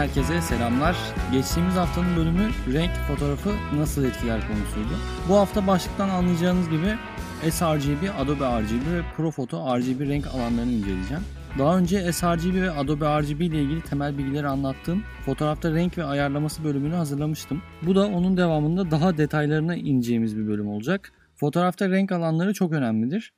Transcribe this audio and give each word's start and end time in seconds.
Herkese 0.00 0.40
selamlar. 0.40 0.96
Geçtiğimiz 1.32 1.74
haftanın 1.74 2.16
bölümü 2.16 2.50
renk 2.72 2.90
fotoğrafı 3.08 3.50
nasıl 3.76 4.04
etkiler 4.04 4.40
konusuydu. 4.48 4.98
Bu 5.28 5.36
hafta 5.36 5.66
başlıktan 5.66 6.08
anlayacağınız 6.08 6.70
gibi 6.70 6.96
sRGB, 7.50 8.08
Adobe 8.18 8.44
RGB 8.44 8.92
ve 8.92 9.02
Profoto 9.16 9.78
RGB 9.78 10.00
renk 10.00 10.26
alanlarını 10.26 10.72
inceleyeceğim. 10.72 11.22
Daha 11.58 11.78
önce 11.78 12.12
sRGB 12.12 12.54
ve 12.54 12.70
Adobe 12.70 13.04
RGB 13.04 13.40
ile 13.40 13.62
ilgili 13.62 13.80
temel 13.80 14.18
bilgileri 14.18 14.48
anlattığım 14.48 15.02
fotoğrafta 15.26 15.72
renk 15.72 15.98
ve 15.98 16.04
ayarlaması 16.04 16.64
bölümünü 16.64 16.94
hazırlamıştım. 16.94 17.62
Bu 17.82 17.94
da 17.94 18.06
onun 18.06 18.36
devamında 18.36 18.90
daha 18.90 19.18
detaylarına 19.18 19.76
ineceğimiz 19.76 20.36
bir 20.36 20.46
bölüm 20.46 20.68
olacak. 20.68 21.12
Fotoğrafta 21.36 21.88
renk 21.88 22.12
alanları 22.12 22.54
çok 22.54 22.72
önemlidir. 22.72 23.32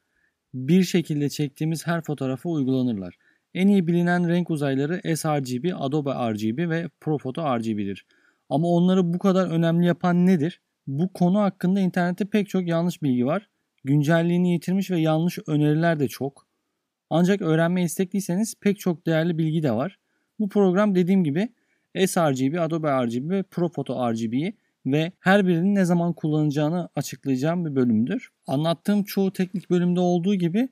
Bir 0.54 0.82
şekilde 0.82 1.28
çektiğimiz 1.28 1.86
her 1.86 2.02
fotoğrafa 2.02 2.48
uygulanırlar. 2.48 3.14
En 3.54 3.68
iyi 3.68 3.86
bilinen 3.86 4.28
renk 4.28 4.50
uzayları 4.50 5.16
sRGB, 5.16 5.72
Adobe 5.78 6.10
RGB 6.10 6.70
ve 6.70 6.88
Profoto 7.00 7.58
RGB'dir. 7.58 8.06
Ama 8.48 8.68
onları 8.68 9.12
bu 9.14 9.18
kadar 9.18 9.46
önemli 9.46 9.86
yapan 9.86 10.26
nedir? 10.26 10.60
Bu 10.86 11.12
konu 11.12 11.40
hakkında 11.40 11.80
internette 11.80 12.24
pek 12.24 12.48
çok 12.48 12.68
yanlış 12.68 13.02
bilgi 13.02 13.26
var. 13.26 13.48
Güncelliğini 13.84 14.52
yitirmiş 14.52 14.90
ve 14.90 15.00
yanlış 15.00 15.38
öneriler 15.46 16.00
de 16.00 16.08
çok. 16.08 16.46
Ancak 17.10 17.42
öğrenmeye 17.42 17.86
istekliyseniz 17.86 18.54
pek 18.60 18.78
çok 18.78 19.06
değerli 19.06 19.38
bilgi 19.38 19.62
de 19.62 19.72
var. 19.72 19.98
Bu 20.38 20.48
program 20.48 20.94
dediğim 20.94 21.24
gibi 21.24 21.48
sRGB, 22.06 22.58
Adobe 22.60 22.88
RGB 23.06 23.30
ve 23.30 23.42
Profoto 23.42 24.12
RGB'yi 24.12 24.56
ve 24.86 25.12
her 25.20 25.46
birinin 25.46 25.74
ne 25.74 25.84
zaman 25.84 26.12
kullanacağını 26.12 26.88
açıklayacağım 26.96 27.64
bir 27.66 27.76
bölümdür. 27.76 28.28
Anlattığım 28.46 29.04
çoğu 29.04 29.32
teknik 29.32 29.70
bölümde 29.70 30.00
olduğu 30.00 30.34
gibi 30.34 30.68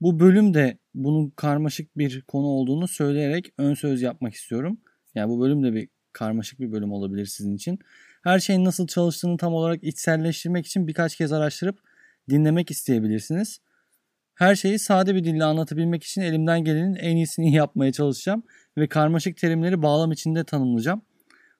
bu 0.00 0.20
bölüm 0.20 0.54
de 0.54 0.78
bunun 0.94 1.30
karmaşık 1.30 1.98
bir 1.98 2.22
konu 2.22 2.46
olduğunu 2.46 2.88
söyleyerek 2.88 3.52
ön 3.58 3.74
söz 3.74 4.02
yapmak 4.02 4.34
istiyorum. 4.34 4.80
Yani 5.14 5.28
bu 5.30 5.40
bölüm 5.40 5.64
de 5.64 5.74
bir 5.74 5.88
karmaşık 6.12 6.60
bir 6.60 6.72
bölüm 6.72 6.92
olabilir 6.92 7.26
sizin 7.26 7.56
için. 7.56 7.78
Her 8.22 8.38
şeyin 8.38 8.64
nasıl 8.64 8.86
çalıştığını 8.86 9.36
tam 9.36 9.54
olarak 9.54 9.84
içselleştirmek 9.84 10.66
için 10.66 10.88
birkaç 10.88 11.16
kez 11.16 11.32
araştırıp 11.32 11.78
dinlemek 12.30 12.70
isteyebilirsiniz. 12.70 13.60
Her 14.34 14.54
şeyi 14.54 14.78
sade 14.78 15.14
bir 15.14 15.24
dille 15.24 15.44
anlatabilmek 15.44 16.04
için 16.04 16.20
elimden 16.20 16.64
gelenin 16.64 16.94
en 16.94 17.16
iyisini 17.16 17.54
yapmaya 17.54 17.92
çalışacağım 17.92 18.42
ve 18.78 18.88
karmaşık 18.88 19.36
terimleri 19.36 19.82
bağlam 19.82 20.12
içinde 20.12 20.44
tanımlayacağım. 20.44 21.02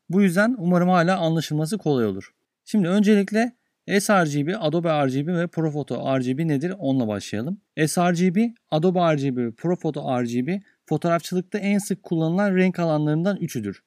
Bu 0.09 0.23
yüzden 0.23 0.55
umarım 0.59 0.89
hala 0.89 1.19
anlaşılması 1.19 1.79
kolay 1.79 2.07
olur. 2.07 2.31
Şimdi 2.65 2.89
öncelikle 2.89 3.53
sRGB, 3.99 4.55
Adobe 4.61 4.89
RGB 4.89 5.29
ve 5.29 5.47
Profoto 5.47 6.19
RGB 6.19 6.49
nedir 6.49 6.75
onunla 6.79 7.09
başlayalım. 7.09 7.61
sRGB, 7.87 8.51
Adobe 8.71 8.99
RGB 8.99 9.37
ve 9.37 9.51
Profoto 9.51 10.23
RGB 10.23 10.61
fotoğrafçılıkta 10.87 11.59
en 11.59 11.79
sık 11.79 12.03
kullanılan 12.03 12.57
renk 12.57 12.79
alanlarından 12.79 13.37
üçüdür. 13.37 13.83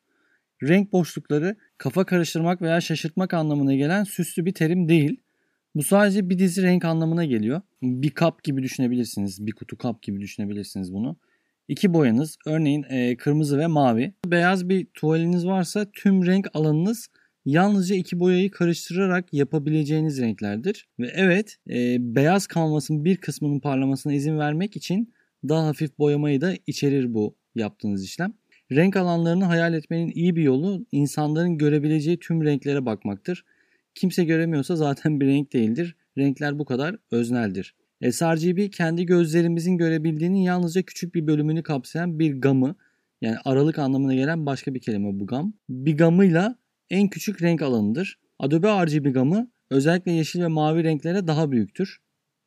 Renk 0.63 0.91
boşlukları 0.91 1.55
kafa 1.77 2.05
karıştırmak 2.05 2.61
veya 2.61 2.81
şaşırtmak 2.81 3.33
anlamına 3.33 3.75
gelen 3.75 4.03
süslü 4.03 4.45
bir 4.45 4.53
terim 4.53 4.89
değil. 4.89 5.19
Bu 5.75 5.83
sadece 5.83 6.29
bir 6.29 6.39
dizi 6.39 6.63
renk 6.63 6.85
anlamına 6.85 7.25
geliyor. 7.25 7.61
Bir 7.81 8.09
kap 8.09 8.43
gibi 8.43 8.63
düşünebilirsiniz. 8.63 9.45
Bir 9.45 9.51
kutu 9.51 9.77
kap 9.77 10.01
gibi 10.01 10.19
düşünebilirsiniz 10.19 10.93
bunu. 10.93 11.17
İki 11.67 11.93
boyanız 11.93 12.37
örneğin 12.45 12.85
e, 12.89 13.17
kırmızı 13.17 13.57
ve 13.57 13.67
mavi. 13.67 14.13
Beyaz 14.25 14.69
bir 14.69 14.85
tuvaliniz 14.85 15.47
varsa 15.47 15.85
tüm 15.93 16.25
renk 16.25 16.47
alanınız 16.53 17.07
yalnızca 17.45 17.95
iki 17.95 18.19
boyayı 18.19 18.51
karıştırarak 18.51 19.33
yapabileceğiniz 19.33 20.21
renklerdir. 20.21 20.87
Ve 20.99 21.11
evet 21.15 21.57
e, 21.69 21.97
beyaz 22.15 22.47
kanvasın 22.47 23.05
bir 23.05 23.17
kısmının 23.17 23.59
parlamasına 23.59 24.13
izin 24.13 24.37
vermek 24.37 24.75
için 24.75 25.13
daha 25.49 25.67
hafif 25.67 25.99
boyamayı 25.99 26.41
da 26.41 26.53
içerir 26.67 27.13
bu 27.13 27.35
yaptığınız 27.55 28.03
işlem. 28.05 28.33
Renk 28.71 28.95
alanlarını 28.95 29.45
hayal 29.45 29.73
etmenin 29.73 30.11
iyi 30.15 30.35
bir 30.35 30.43
yolu 30.43 30.85
insanların 30.91 31.57
görebileceği 31.57 32.19
tüm 32.19 32.43
renklere 32.43 32.85
bakmaktır. 32.85 33.45
Kimse 33.95 34.23
göremiyorsa 34.23 34.75
zaten 34.75 35.19
bir 35.19 35.27
renk 35.27 35.53
değildir. 35.53 35.95
Renkler 36.17 36.59
bu 36.59 36.65
kadar 36.65 36.95
özneldir. 37.11 37.75
sRGB 38.11 38.71
kendi 38.71 39.05
gözlerimizin 39.05 39.77
görebildiğinin 39.77 40.37
yalnızca 40.37 40.81
küçük 40.81 41.15
bir 41.15 41.27
bölümünü 41.27 41.63
kapsayan 41.63 42.19
bir 42.19 42.41
gamı 42.41 42.75
yani 43.21 43.37
aralık 43.45 43.79
anlamına 43.79 44.15
gelen 44.15 44.45
başka 44.45 44.73
bir 44.73 44.81
kelime 44.81 45.19
bu 45.19 45.27
gam. 45.27 45.53
Bir 45.69 45.97
gamıyla 45.97 46.55
en 46.93 47.07
küçük 47.07 47.41
renk 47.41 47.61
alanıdır. 47.61 48.19
Adobe 48.39 48.67
RGB 48.67 49.13
gamı 49.13 49.47
özellikle 49.69 50.11
yeşil 50.11 50.41
ve 50.41 50.47
mavi 50.47 50.83
renklere 50.83 51.27
daha 51.27 51.51
büyüktür. 51.51 51.97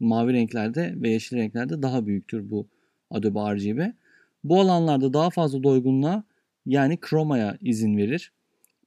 Mavi 0.01 0.33
renklerde 0.33 0.95
ve 0.97 1.11
yeşil 1.11 1.37
renklerde 1.37 1.83
daha 1.83 2.07
büyüktür 2.07 2.51
bu 2.51 2.69
Adobe 3.11 3.41
RGB. 3.55 3.93
Bu 4.45 4.61
alanlarda 4.61 5.13
daha 5.13 5.31
fazla 5.31 5.63
doygunluğa 5.63 6.25
yani 6.67 7.01
kromaya 7.01 7.59
izin 7.61 7.97
verir. 7.97 8.33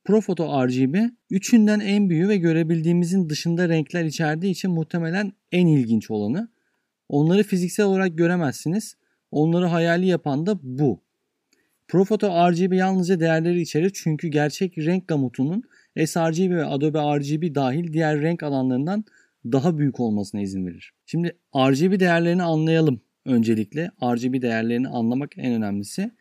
Profoto 0.04 0.68
RGB 0.68 0.96
üçünden 1.30 1.80
en 1.80 2.10
büyüğü 2.10 2.30
ve 2.30 2.38
görebildiğimizin 2.38 3.30
dışında 3.30 3.70
renkler 3.70 4.06
içerdiği 4.06 4.52
için 4.52 4.72
muhtemelen 4.72 5.34
en 5.52 5.68
ilginç 5.68 6.12
olanı. 6.12 6.50
Onları 7.10 7.44
fiziksel 7.44 7.86
olarak 7.86 8.18
göremezsiniz. 8.18 8.96
Onları 9.32 9.66
hayali 9.66 10.08
yapan 10.08 10.46
da 10.46 10.60
bu. 10.64 11.02
Profoto 11.90 12.52
RGB 12.52 12.74
yalnızca 12.74 13.20
değerleri 13.20 13.62
içerir 13.62 13.92
çünkü 13.94 14.28
gerçek 14.28 14.78
renk 14.78 15.08
gamutunun 15.08 15.64
sRGB 16.06 16.52
ve 16.52 16.66
Adobe 16.66 17.00
RGB 17.00 17.56
dahil 17.56 17.94
diğer 17.94 18.22
renk 18.22 18.44
alanlarından 18.44 19.06
daha 19.46 19.78
büyük 19.78 20.00
olmasına 20.00 20.42
izin 20.42 20.66
verir. 20.66 20.94
Şimdi 21.06 21.38
RGB 21.56 22.00
değerlerini 22.00 22.44
anlayalım 22.44 23.02
öncelikle. 23.26 23.92
RGB 24.04 24.42
değerlerini 24.42 24.88
anlamak 24.88 25.38
en 25.38 25.54
önemlisi. 25.54 26.12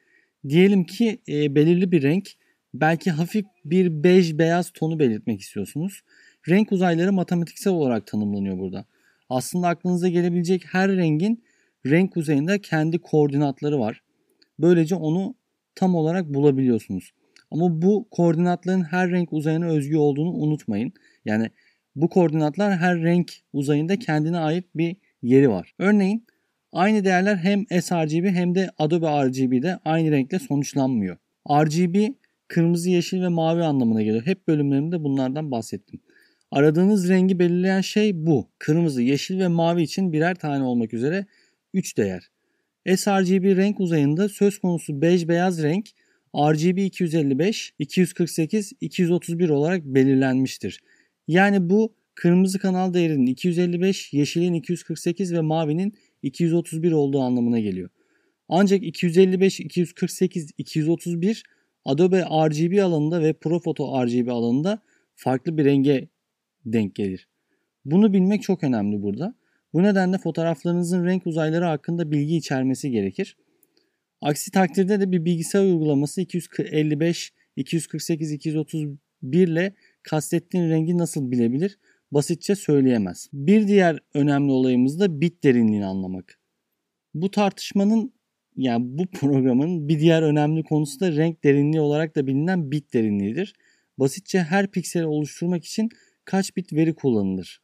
Diyelim 0.49 0.85
ki 0.85 1.19
e, 1.29 1.55
belirli 1.55 1.93
bir 1.93 2.03
renk 2.03 2.29
belki 2.75 3.11
hafif 3.11 3.45
bir 3.65 4.05
bej 4.05 4.39
beyaz 4.39 4.71
tonu 4.71 4.99
belirtmek 4.99 5.41
istiyorsunuz. 5.41 6.01
Renk 6.49 6.73
uzayları 6.73 7.13
matematiksel 7.13 7.73
olarak 7.73 8.07
tanımlanıyor 8.07 8.59
burada. 8.59 8.85
Aslında 9.29 9.69
aklınıza 9.69 10.09
gelebilecek 10.09 10.65
her 10.65 10.97
rengin 10.97 11.45
renk 11.87 12.17
uzayında 12.17 12.61
kendi 12.61 12.99
koordinatları 12.99 13.79
var. 13.79 14.03
Böylece 14.59 14.95
onu 14.95 15.38
tam 15.79 15.95
olarak 15.95 16.35
bulabiliyorsunuz. 16.35 17.13
Ama 17.51 17.83
bu 17.83 18.09
koordinatların 18.11 18.83
her 18.83 19.11
renk 19.11 19.33
uzayına 19.33 19.67
özgü 19.67 19.97
olduğunu 19.97 20.31
unutmayın. 20.31 20.93
Yani 21.25 21.51
bu 21.97 22.09
koordinatlar 22.09 22.77
her 22.77 23.03
renk 23.03 23.33
uzayında 23.53 23.99
kendine 23.99 24.39
ait 24.39 24.65
bir 24.75 24.97
yeri 25.23 25.51
var. 25.51 25.75
Örneğin 25.79 26.27
aynı 26.73 27.05
değerler 27.05 27.37
hem 27.37 27.67
sRGB 27.83 28.27
hem 28.27 28.55
de 28.55 28.71
Adobe 28.79 29.07
RGB'de 29.07 29.79
aynı 29.85 30.11
renkle 30.11 30.39
sonuçlanmıyor. 30.39 31.17
RGB 31.51 32.15
kırmızı, 32.49 32.91
yeşil 32.91 33.23
ve 33.23 33.29
mavi 33.29 33.63
anlamına 33.63 34.03
geliyor. 34.03 34.27
Hep 34.27 34.49
bölümlerimde 34.49 35.05
bunlardan 35.05 35.51
bahsettim. 35.51 36.01
Aradığınız 36.51 37.09
rengi 37.09 37.39
belirleyen 37.39 37.81
şey 37.81 38.27
bu. 38.27 38.49
Kırmızı, 38.59 39.03
yeşil 39.03 39.39
ve 39.39 39.49
mavi 39.49 39.83
için 39.83 40.13
birer 40.13 40.35
tane 40.35 40.65
olmak 40.65 40.95
üzere 40.95 41.27
3 41.75 41.97
değer 41.97 42.31
sRGB 42.97 43.57
renk 43.57 43.81
uzayında 43.81 44.29
söz 44.29 44.59
konusu 44.59 45.03
bej 45.03 45.29
beyaz 45.29 45.63
renk 45.63 45.89
RGB 46.37 46.79
255, 46.79 47.75
248, 47.79 48.73
231 48.81 49.49
olarak 49.49 49.85
belirlenmiştir. 49.85 50.81
Yani 51.29 51.71
bu 51.71 51.95
kırmızı 52.15 52.59
kanal 52.59 52.95
değerinin 52.95 53.27
255, 53.27 54.13
yeşilin 54.13 54.55
248 54.55 55.33
ve 55.33 55.41
mavinin 55.41 55.95
231 56.23 56.93
olduğu 56.93 57.21
anlamına 57.21 57.59
geliyor. 57.59 57.91
Ancak 58.49 58.83
255, 58.83 59.61
248, 59.61 60.51
231 60.59 61.43
Adobe 61.85 62.21
RGB 62.21 62.83
alanında 62.83 63.23
ve 63.23 63.33
Profoto 63.33 64.07
RGB 64.07 64.29
alanında 64.29 64.83
farklı 65.15 65.59
bir 65.59 65.65
renge 65.65 66.09
denk 66.67 66.95
gelir. 66.95 67.29
Bunu 67.85 68.13
bilmek 68.13 68.43
çok 68.43 68.65
önemli 68.65 69.03
burada. 69.03 69.35
Bu 69.73 69.83
nedenle 69.83 70.19
fotoğraflarınızın 70.19 71.05
renk 71.05 71.27
uzayları 71.27 71.65
hakkında 71.65 72.11
bilgi 72.11 72.37
içermesi 72.37 72.91
gerekir. 72.91 73.37
Aksi 74.21 74.51
takdirde 74.51 75.01
de 75.01 75.13
bir 75.13 75.25
bilgisayar 75.25 75.65
uygulaması 75.65 76.21
255, 76.21 77.33
248, 77.57 78.33
231 78.33 79.49
ile 79.49 79.75
kastettiğin 80.03 80.69
rengi 80.69 80.99
nasıl 80.99 81.31
bilebilir? 81.31 81.79
Basitçe 82.13 82.55
söyleyemez. 82.55 83.29
Bir 83.33 83.69
diğer 83.69 83.99
önemli 84.15 84.53
olayımız 84.53 85.01
da 85.01 85.21
bit 85.21 85.45
derinliğini 85.45 85.87
anlamak. 85.87 86.39
Bu 87.15 87.31
tartışmanın 87.31 88.13
yani 88.57 88.85
bu 88.99 89.07
programın 89.13 89.89
bir 89.89 90.01
diğer 90.01 90.23
önemli 90.23 90.63
konusu 90.63 91.01
da 91.01 91.13
renk 91.13 91.45
derinliği 91.45 91.81
olarak 91.81 92.17
da 92.17 92.27
bilinen 92.27 92.71
bit 92.71 92.95
derinliğidir. 92.95 93.55
Basitçe 93.99 94.43
her 94.43 94.71
pikseli 94.71 95.07
oluşturmak 95.07 95.65
için 95.65 95.89
kaç 96.25 96.57
bit 96.57 96.73
veri 96.73 96.95
kullanılır? 96.95 97.61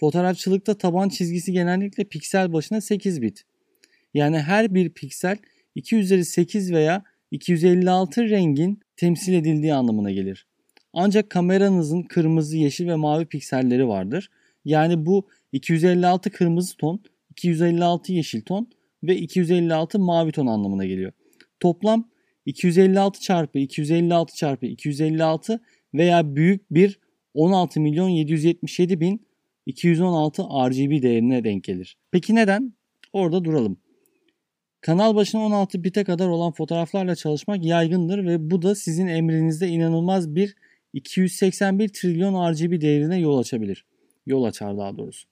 Fotoğrafçılıkta 0.00 0.78
taban 0.78 1.08
çizgisi 1.08 1.52
genellikle 1.52 2.04
piksel 2.04 2.52
başına 2.52 2.80
8 2.80 3.22
bit. 3.22 3.44
Yani 4.14 4.38
her 4.38 4.74
bir 4.74 4.90
piksel 4.90 5.36
2 5.74 5.96
üzeri 5.96 6.24
8 6.24 6.72
veya 6.72 7.04
256 7.30 8.30
rengin 8.30 8.80
temsil 8.96 9.32
edildiği 9.32 9.74
anlamına 9.74 10.10
gelir. 10.10 10.46
Ancak 10.92 11.30
kameranızın 11.30 12.02
kırmızı, 12.02 12.56
yeşil 12.56 12.88
ve 12.88 12.94
mavi 12.94 13.26
pikselleri 13.26 13.88
vardır. 13.88 14.30
Yani 14.64 15.06
bu 15.06 15.28
256 15.52 16.30
kırmızı 16.30 16.76
ton, 16.76 17.02
256 17.30 18.12
yeşil 18.12 18.42
ton 18.42 18.70
ve 19.02 19.16
256 19.16 19.98
mavi 19.98 20.32
ton 20.32 20.46
anlamına 20.46 20.86
geliyor. 20.86 21.12
Toplam 21.60 22.08
256 22.46 23.20
çarpı 23.20 23.58
256 23.58 24.36
çarpı 24.36 24.66
256 24.66 25.60
veya 25.94 26.36
büyük 26.36 26.70
bir 26.70 26.98
16 27.34 27.80
milyon 27.80 28.08
777 28.08 29.00
bin 29.00 29.29
216 29.66 30.42
RGB 30.42 31.02
değerine 31.02 31.44
denk 31.44 31.64
gelir. 31.64 31.96
Peki 32.10 32.34
neden? 32.34 32.74
Orada 33.12 33.44
duralım. 33.44 33.78
Kanal 34.80 35.14
başına 35.14 35.40
16 35.40 35.84
bite 35.84 36.04
kadar 36.04 36.28
olan 36.28 36.52
fotoğraflarla 36.52 37.16
çalışmak 37.16 37.64
yaygındır 37.64 38.26
ve 38.26 38.50
bu 38.50 38.62
da 38.62 38.74
sizin 38.74 39.06
emrinizde 39.06 39.68
inanılmaz 39.68 40.34
bir 40.34 40.54
281 40.92 41.88
trilyon 41.88 42.52
RGB 42.52 42.80
değerine 42.80 43.18
yol 43.18 43.38
açabilir. 43.38 43.84
Yol 44.26 44.44
açar 44.44 44.78
daha 44.78 44.98
doğrusu. 44.98 45.28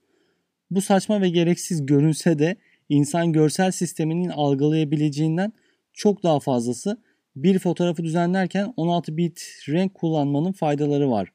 Bu 0.71 0.81
saçma 0.81 1.21
ve 1.21 1.29
gereksiz 1.29 1.87
görünse 1.87 2.39
de 2.39 2.57
insan 2.89 3.33
görsel 3.33 3.71
sisteminin 3.71 4.29
algılayabileceğinden 4.29 5.53
çok 5.93 6.23
daha 6.23 6.41
fazlası 6.41 7.03
bir 7.37 7.59
fotoğrafı 7.59 8.05
düzenlerken 8.05 8.73
16 8.77 9.17
bit 9.17 9.65
renk 9.69 9.95
kullanmanın 9.95 10.53
faydaları 10.53 11.11
var. 11.11 11.33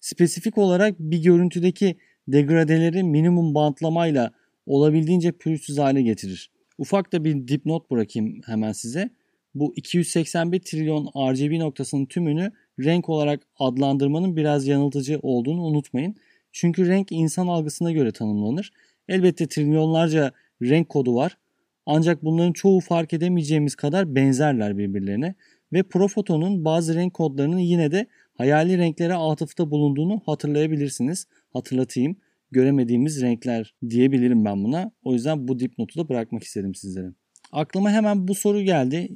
Spesifik 0.00 0.58
olarak 0.58 0.98
bir 0.98 1.22
görüntüdeki 1.22 1.96
degradeleri 2.28 3.02
minimum 3.02 3.54
bantlamayla 3.54 4.30
olabildiğince 4.66 5.32
pürüzsüz 5.32 5.78
hale 5.78 6.02
getirir. 6.02 6.50
Ufak 6.78 7.12
da 7.12 7.24
bir 7.24 7.48
dipnot 7.48 7.90
bırakayım 7.90 8.40
hemen 8.46 8.72
size. 8.72 9.10
Bu 9.54 9.72
281 9.76 10.60
trilyon 10.60 11.06
RGB 11.06 11.58
noktasının 11.58 12.06
tümünü 12.06 12.52
renk 12.80 13.08
olarak 13.08 13.40
adlandırmanın 13.58 14.36
biraz 14.36 14.66
yanıltıcı 14.66 15.18
olduğunu 15.22 15.62
unutmayın. 15.62 16.16
Çünkü 16.52 16.88
renk 16.88 17.12
insan 17.12 17.46
algısına 17.46 17.92
göre 17.92 18.12
tanımlanır. 18.12 18.72
Elbette 19.08 19.46
trilyonlarca 19.46 20.32
renk 20.62 20.88
kodu 20.88 21.14
var. 21.14 21.38
Ancak 21.86 22.24
bunların 22.24 22.52
çoğu 22.52 22.80
fark 22.80 23.12
edemeyeceğimiz 23.12 23.74
kadar 23.74 24.14
benzerler 24.14 24.78
birbirlerine 24.78 25.34
ve 25.72 25.82
Profoto'nun 25.82 26.64
bazı 26.64 26.94
renk 26.94 27.14
kodlarının 27.14 27.58
yine 27.58 27.90
de 27.92 28.06
hayali 28.34 28.78
renklere 28.78 29.14
atıfta 29.14 29.70
bulunduğunu 29.70 30.22
hatırlayabilirsiniz. 30.26 31.26
Hatırlatayım. 31.52 32.16
Göremediğimiz 32.50 33.22
renkler 33.22 33.74
diyebilirim 33.88 34.44
ben 34.44 34.64
buna. 34.64 34.92
O 35.02 35.14
yüzden 35.14 35.48
bu 35.48 35.58
dipnotu 35.58 36.00
da 36.00 36.08
bırakmak 36.08 36.42
istedim 36.42 36.74
sizlere. 36.74 37.12
Aklıma 37.52 37.90
hemen 37.90 38.28
bu 38.28 38.34
soru 38.34 38.62
geldi. 38.62 39.08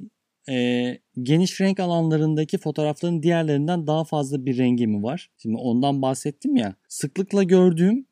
Ee, 0.48 0.98
geniş 1.22 1.60
renk 1.60 1.80
alanlarındaki 1.80 2.58
fotoğrafların 2.58 3.22
diğerlerinden 3.22 3.86
daha 3.86 4.04
fazla 4.04 4.46
bir 4.46 4.58
rengi 4.58 4.86
mi 4.86 5.02
var? 5.02 5.30
Şimdi 5.38 5.56
ondan 5.56 6.02
bahsettim 6.02 6.56
ya. 6.56 6.74
Sıklıkla 6.88 7.42
gördüğüm 7.42 8.06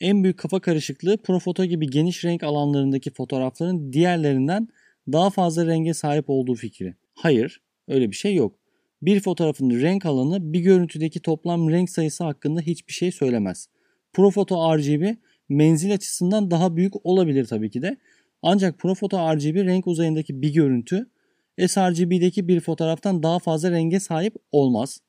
en 0.00 0.22
büyük 0.22 0.38
kafa 0.38 0.60
karışıklığı 0.60 1.16
Profoto 1.16 1.64
gibi 1.64 1.90
geniş 1.90 2.24
renk 2.24 2.42
alanlarındaki 2.42 3.10
fotoğrafların 3.10 3.92
diğerlerinden 3.92 4.68
daha 5.12 5.30
fazla 5.30 5.66
renge 5.66 5.94
sahip 5.94 6.24
olduğu 6.30 6.54
fikri. 6.54 6.94
Hayır, 7.14 7.62
öyle 7.88 8.10
bir 8.10 8.16
şey 8.16 8.34
yok. 8.34 8.59
Bir 9.02 9.20
fotoğrafın 9.20 9.70
renk 9.70 10.06
alanı 10.06 10.52
bir 10.52 10.60
görüntüdeki 10.60 11.20
toplam 11.20 11.70
renk 11.70 11.90
sayısı 11.90 12.24
hakkında 12.24 12.60
hiçbir 12.60 12.92
şey 12.92 13.12
söylemez. 13.12 13.68
Profoto 14.12 14.78
RGB 14.78 15.16
menzil 15.48 15.94
açısından 15.94 16.50
daha 16.50 16.76
büyük 16.76 17.06
olabilir 17.06 17.44
tabii 17.44 17.70
ki 17.70 17.82
de. 17.82 17.96
Ancak 18.42 18.78
Profoto 18.78 19.18
RGB 19.18 19.56
renk 19.56 19.86
uzayındaki 19.86 20.42
bir 20.42 20.54
görüntü 20.54 21.10
sRGB'deki 21.66 22.48
bir 22.48 22.60
fotoğraftan 22.60 23.22
daha 23.22 23.38
fazla 23.38 23.70
renge 23.70 24.00
sahip 24.00 24.36
olmaz. 24.52 25.00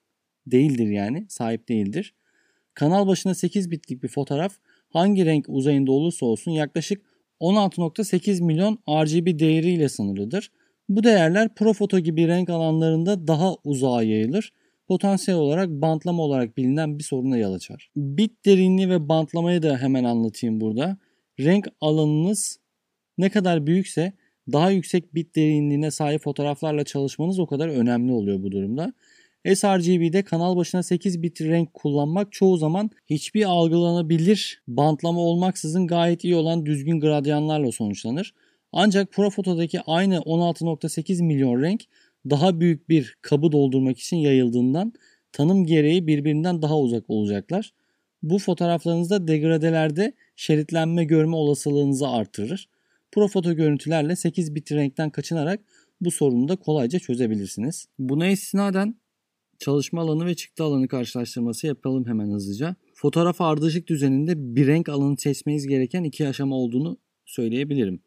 Değildir 0.48 0.88
yani, 0.88 1.26
sahip 1.30 1.70
değildir. 1.70 2.14
Kanal 2.74 3.08
başına 3.08 3.34
8 3.34 3.72
bitlik 3.72 4.04
bir 4.04 4.08
fotoğraf 4.08 4.54
hangi 4.90 5.26
renk 5.26 5.46
uzayında 5.50 5.92
olursa 5.92 6.26
olsun 6.26 6.52
yaklaşık 6.52 7.02
16.8 7.40 8.44
milyon 8.44 8.80
RGB 8.90 9.40
değeriyle 9.40 9.90
sınırlıdır. 9.90 10.52
Bu 10.92 11.04
değerler 11.04 11.56
Profoto 11.56 12.00
gibi 12.00 12.28
renk 12.28 12.50
alanlarında 12.50 13.28
daha 13.28 13.56
uzağa 13.64 14.04
yayılır. 14.04 14.54
Potansiyel 14.88 15.40
olarak 15.40 15.70
bantlama 15.70 16.24
olarak 16.24 16.58
bilinen 16.58 17.00
bir 17.00 17.04
soruna 17.04 17.38
yol 17.38 17.54
açar. 17.54 17.90
Bit 17.96 18.46
derinliği 18.46 18.90
ve 18.90 19.10
bantlamayı 19.10 19.64
da 19.64 19.78
hemen 19.78 20.04
anlatayım 20.04 20.62
burada. 20.62 20.98
Renk 21.40 21.68
alanınız 21.82 22.60
ne 23.18 23.30
kadar 23.30 23.68
büyükse 23.68 24.14
daha 24.52 24.72
yüksek 24.72 25.16
bit 25.16 25.36
derinliğine 25.36 25.92
sahip 25.92 26.22
fotoğraflarla 26.22 26.84
çalışmanız 26.84 27.40
o 27.40 27.46
kadar 27.46 27.68
önemli 27.68 28.12
oluyor 28.12 28.44
bu 28.44 28.52
durumda 28.52 28.94
sRGB'de 29.56 30.24
kanal 30.24 30.58
başına 30.58 30.84
8 30.84 31.24
bit 31.24 31.42
renk 31.42 31.74
kullanmak 31.74 32.32
çoğu 32.32 32.58
zaman 32.58 32.90
hiçbir 33.10 33.46
algılanabilir 33.46 34.62
bantlama 34.68 35.20
olmaksızın 35.20 35.88
gayet 35.88 36.24
iyi 36.24 36.36
olan 36.36 36.66
düzgün 36.66 37.00
gradyanlarla 37.00 37.72
sonuçlanır. 37.72 38.34
Ancak 38.74 39.12
Profoto'daki 39.12 39.82
aynı 39.82 40.16
16.8 40.16 41.24
milyon 41.24 41.62
renk 41.62 41.84
daha 42.30 42.60
büyük 42.60 42.90
bir 42.90 43.18
kabı 43.22 43.52
doldurmak 43.52 44.00
için 44.00 44.18
yayıldığından 44.18 44.94
tanım 45.32 45.66
gereği 45.66 46.08
birbirinden 46.08 46.62
daha 46.62 46.80
uzak 46.80 47.10
olacaklar. 47.10 47.74
Bu 48.24 48.40
fotoğraflarınızda 48.40 49.28
degradelerde 49.28 50.14
şeritlenme 50.36 51.04
görme 51.04 51.36
olasılığınızı 51.36 52.08
artırır. 52.08 52.70
Profoto 53.12 53.54
görüntülerle 53.54 54.16
8 54.16 54.56
bit 54.56 54.72
renkten 54.72 55.10
kaçınarak 55.10 55.60
bu 56.02 56.12
sorunu 56.12 56.48
da 56.48 56.56
kolayca 56.56 57.00
çözebilirsiniz. 57.00 57.88
Buna 58.00 58.28
istinaden 58.28 58.96
çalışma 59.60 60.02
alanı 60.02 60.26
ve 60.26 60.36
çıktı 60.36 60.64
alanı 60.64 60.88
karşılaştırması 60.88 61.68
yapalım 61.68 62.06
hemen 62.06 62.32
hızlıca. 62.32 62.76
Fotoğraf 62.94 63.42
ardışık 63.42 63.88
düzeninde 63.88 64.56
bir 64.56 64.68
renk 64.68 64.90
alanı 64.90 65.18
seçmeniz 65.18 65.68
gereken 65.68 66.04
iki 66.04 66.28
aşama 66.28 66.56
olduğunu 66.56 66.98
söyleyebilirim. 67.26 68.02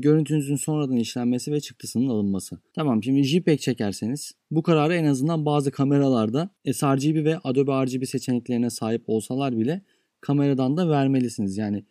Görüntünüzün 0.00 0.56
sonradan 0.56 0.96
işlenmesi 0.96 1.52
ve 1.52 1.60
çıktısının 1.60 2.08
alınması. 2.08 2.58
Tamam 2.74 3.02
şimdi 3.02 3.24
JPEG 3.24 3.60
çekerseniz 3.60 4.32
bu 4.50 4.62
kararı 4.62 4.94
en 4.94 5.04
azından 5.04 5.46
bazı 5.46 5.70
kameralarda 5.70 6.50
sRGB 6.72 7.24
ve 7.24 7.38
Adobe 7.38 7.72
RGB 7.72 8.04
seçeneklerine 8.04 8.70
sahip 8.70 9.02
olsalar 9.06 9.58
bile 9.58 9.82
kameradan 10.20 10.76
da 10.76 10.88
vermelisiniz. 10.88 11.56
Yani 11.56 11.84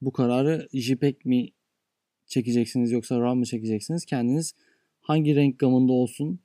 bu 0.00 0.12
kararı 0.12 0.68
JPEG 0.72 1.24
mi 1.24 1.48
çekeceksiniz 2.26 2.92
yoksa 2.92 3.20
RAW 3.20 3.38
mı 3.38 3.44
çekeceksiniz 3.44 4.04
kendiniz 4.04 4.54
hangi 5.00 5.36
renk 5.36 5.58
gamında 5.58 5.92
olsun 5.92 6.40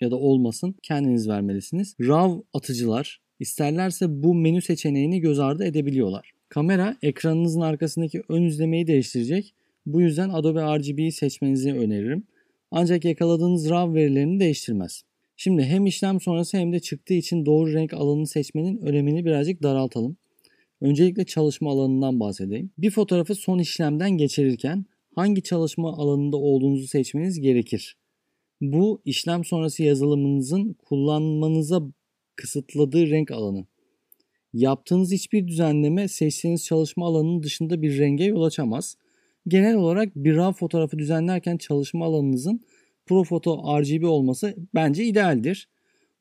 ya 0.00 0.10
da 0.10 0.16
olmasın 0.16 0.74
kendiniz 0.82 1.28
vermelisiniz. 1.28 1.96
RAW 2.00 2.42
atıcılar 2.52 3.20
isterlerse 3.40 4.22
bu 4.22 4.34
menü 4.34 4.62
seçeneğini 4.62 5.20
göz 5.20 5.38
ardı 5.38 5.64
edebiliyorlar. 5.64 6.32
Kamera 6.48 6.96
ekranınızın 7.02 7.60
arkasındaki 7.60 8.22
ön 8.28 8.42
izlemeyi 8.42 8.86
değiştirecek. 8.86 9.54
Bu 9.86 10.00
yüzden 10.00 10.28
Adobe 10.28 10.60
RGB'yi 10.60 11.12
seçmenizi 11.12 11.72
öneririm. 11.72 12.26
Ancak 12.70 13.04
yakaladığınız 13.04 13.70
RAW 13.70 13.94
verilerini 13.94 14.40
değiştirmez. 14.40 15.02
Şimdi 15.36 15.62
hem 15.62 15.86
işlem 15.86 16.20
sonrası 16.20 16.56
hem 16.56 16.72
de 16.72 16.80
çıktığı 16.80 17.14
için 17.14 17.46
doğru 17.46 17.72
renk 17.72 17.92
alanını 17.92 18.26
seçmenin 18.26 18.78
önemini 18.78 19.24
birazcık 19.24 19.62
daraltalım. 19.62 20.16
Öncelikle 20.80 21.24
çalışma 21.24 21.70
alanından 21.70 22.20
bahsedeyim. 22.20 22.70
Bir 22.78 22.90
fotoğrafı 22.90 23.34
son 23.34 23.58
işlemden 23.58 24.10
geçirirken 24.10 24.84
hangi 25.14 25.42
çalışma 25.42 25.92
alanında 25.92 26.36
olduğunuzu 26.36 26.86
seçmeniz 26.86 27.40
gerekir. 27.40 27.96
Bu 28.60 29.02
işlem 29.04 29.44
sonrası 29.44 29.82
yazılımınızın 29.82 30.72
kullanmanıza 30.72 31.82
kısıtladığı 32.36 33.10
renk 33.10 33.30
alanı. 33.30 33.66
Yaptığınız 34.52 35.12
hiçbir 35.12 35.48
düzenleme 35.48 36.08
seçtiğiniz 36.08 36.64
çalışma 36.64 37.06
alanının 37.06 37.42
dışında 37.42 37.82
bir 37.82 37.98
renge 37.98 38.24
yol 38.24 38.42
açamaz. 38.42 38.96
Genel 39.48 39.74
olarak 39.74 40.16
bir 40.16 40.36
RAW 40.36 40.58
fotoğrafı 40.58 40.98
düzenlerken 40.98 41.56
çalışma 41.56 42.04
alanınızın 42.04 42.60
Profoto 43.06 43.80
RGB 43.80 44.04
olması 44.04 44.56
bence 44.74 45.04
idealdir. 45.04 45.68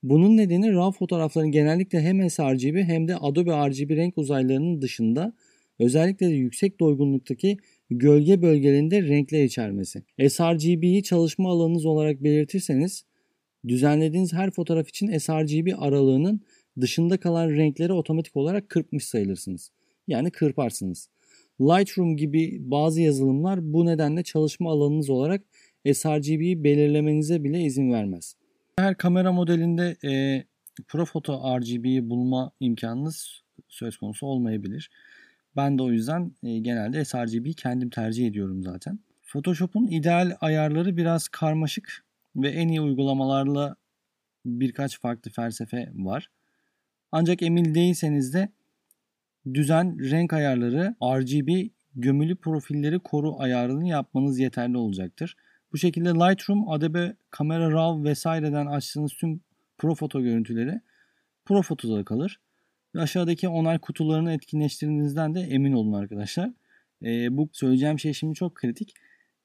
Bunun 0.04 0.38
nedeni 0.38 0.74
RAW 0.74 0.98
fotoğrafların 0.98 1.52
genellikle 1.52 2.02
hem 2.02 2.30
sRGB 2.30 2.84
hem 2.84 3.08
de 3.08 3.18
Adobe 3.18 3.52
RGB 3.52 3.90
renk 3.90 4.18
uzaylarının 4.18 4.82
dışında 4.82 5.34
özellikle 5.80 6.28
de 6.28 6.34
yüksek 6.34 6.80
doygunluktaki 6.80 7.58
gölge 7.90 8.42
bölgelerinde 8.42 9.04
renkler 9.04 9.44
içermesi. 9.44 10.04
sRGB'yi 10.30 11.04
çalışma 11.04 11.50
alanınız 11.50 11.86
olarak 11.86 12.24
belirtirseniz 12.24 13.06
düzenlediğiniz 13.68 14.34
her 14.34 14.52
fotoğraf 14.52 14.90
için 14.90 15.18
sRGB 15.18 15.74
aralığının 15.78 16.42
dışında 16.82 17.18
kalan 17.18 17.50
renkleri 17.50 17.94
otomatik 17.94 18.36
olarak 18.36 18.70
kırpmış 18.70 19.06
sayılırsınız. 19.06 19.72
Yani 20.08 20.32
kırparsınız. 20.32 21.10
Lightroom 21.62 22.18
gibi 22.18 22.58
bazı 22.60 23.02
yazılımlar 23.02 23.74
bu 23.74 23.86
nedenle 23.86 24.24
çalışma 24.24 24.72
alanınız 24.72 25.10
olarak 25.10 25.42
sRGB'yi 25.94 26.64
belirlemenize 26.64 27.44
bile 27.44 27.62
izin 27.62 27.92
vermez. 27.92 28.36
Her 28.80 28.98
kamera 28.98 29.32
modelinde 29.32 29.98
e, 30.04 30.44
Profoto 30.88 31.60
RGB'yi 31.60 32.10
bulma 32.10 32.52
imkanınız 32.60 33.44
söz 33.68 33.98
konusu 33.98 34.26
olmayabilir. 34.26 34.92
Ben 35.56 35.78
de 35.78 35.84
o 35.84 35.92
yüzden 35.92 36.32
e, 36.44 36.60
genelde 36.60 37.06
sRGB'yi 37.06 37.54
kendim 37.54 37.90
tercih 37.90 38.28
ediyorum 38.28 38.64
zaten. 38.64 39.00
Photoshop'un 39.22 39.88
ideal 39.88 40.38
ayarları 40.42 40.98
biraz 40.98 41.28
karmaşık 41.28 42.06
ve 42.36 42.50
en 42.50 42.68
iyi 42.68 42.82
uygulamalarla 42.82 43.76
birkaç 44.46 45.00
farklı 45.00 45.32
felsefe 45.32 45.92
var. 45.96 46.30
Ancak 47.12 47.42
emin 47.42 47.76
değilseniz 47.76 48.34
de 48.34 48.50
düzen, 49.54 50.12
renk 50.12 50.34
ayarları, 50.34 50.96
RGB, 51.04 51.70
gömülü 51.96 52.36
profilleri 52.36 53.00
koru 53.00 53.40
ayarını 53.40 53.88
yapmanız 53.88 54.40
yeterli 54.40 54.78
olacaktır. 54.78 55.36
Bu 55.72 55.78
şekilde 55.78 56.10
Lightroom, 56.10 56.70
Adobe 56.70 57.16
Camera 57.38 57.72
Raw 57.72 58.10
vesaireden 58.10 58.66
açtığınız 58.66 59.14
tüm 59.14 59.42
Profoto 59.78 60.22
görüntüleri 60.22 60.82
Profoto'da 61.46 62.06
kalır. 62.06 62.40
Ve 62.96 63.02
aşağıdaki 63.02 63.48
onay 63.48 63.80
kutularını 63.80 64.34
etkinleştirdiğinizden 64.34 65.36
de 65.36 65.40
emin 65.40 65.74
olun 65.74 65.94
arkadaşlar. 65.94 66.50
E, 67.04 67.38
bu 67.38 67.50
söyleyeceğim 67.54 68.00
şey 68.00 68.14
şimdi 68.14 68.36
çok 68.36 68.56
kritik. 68.56 68.94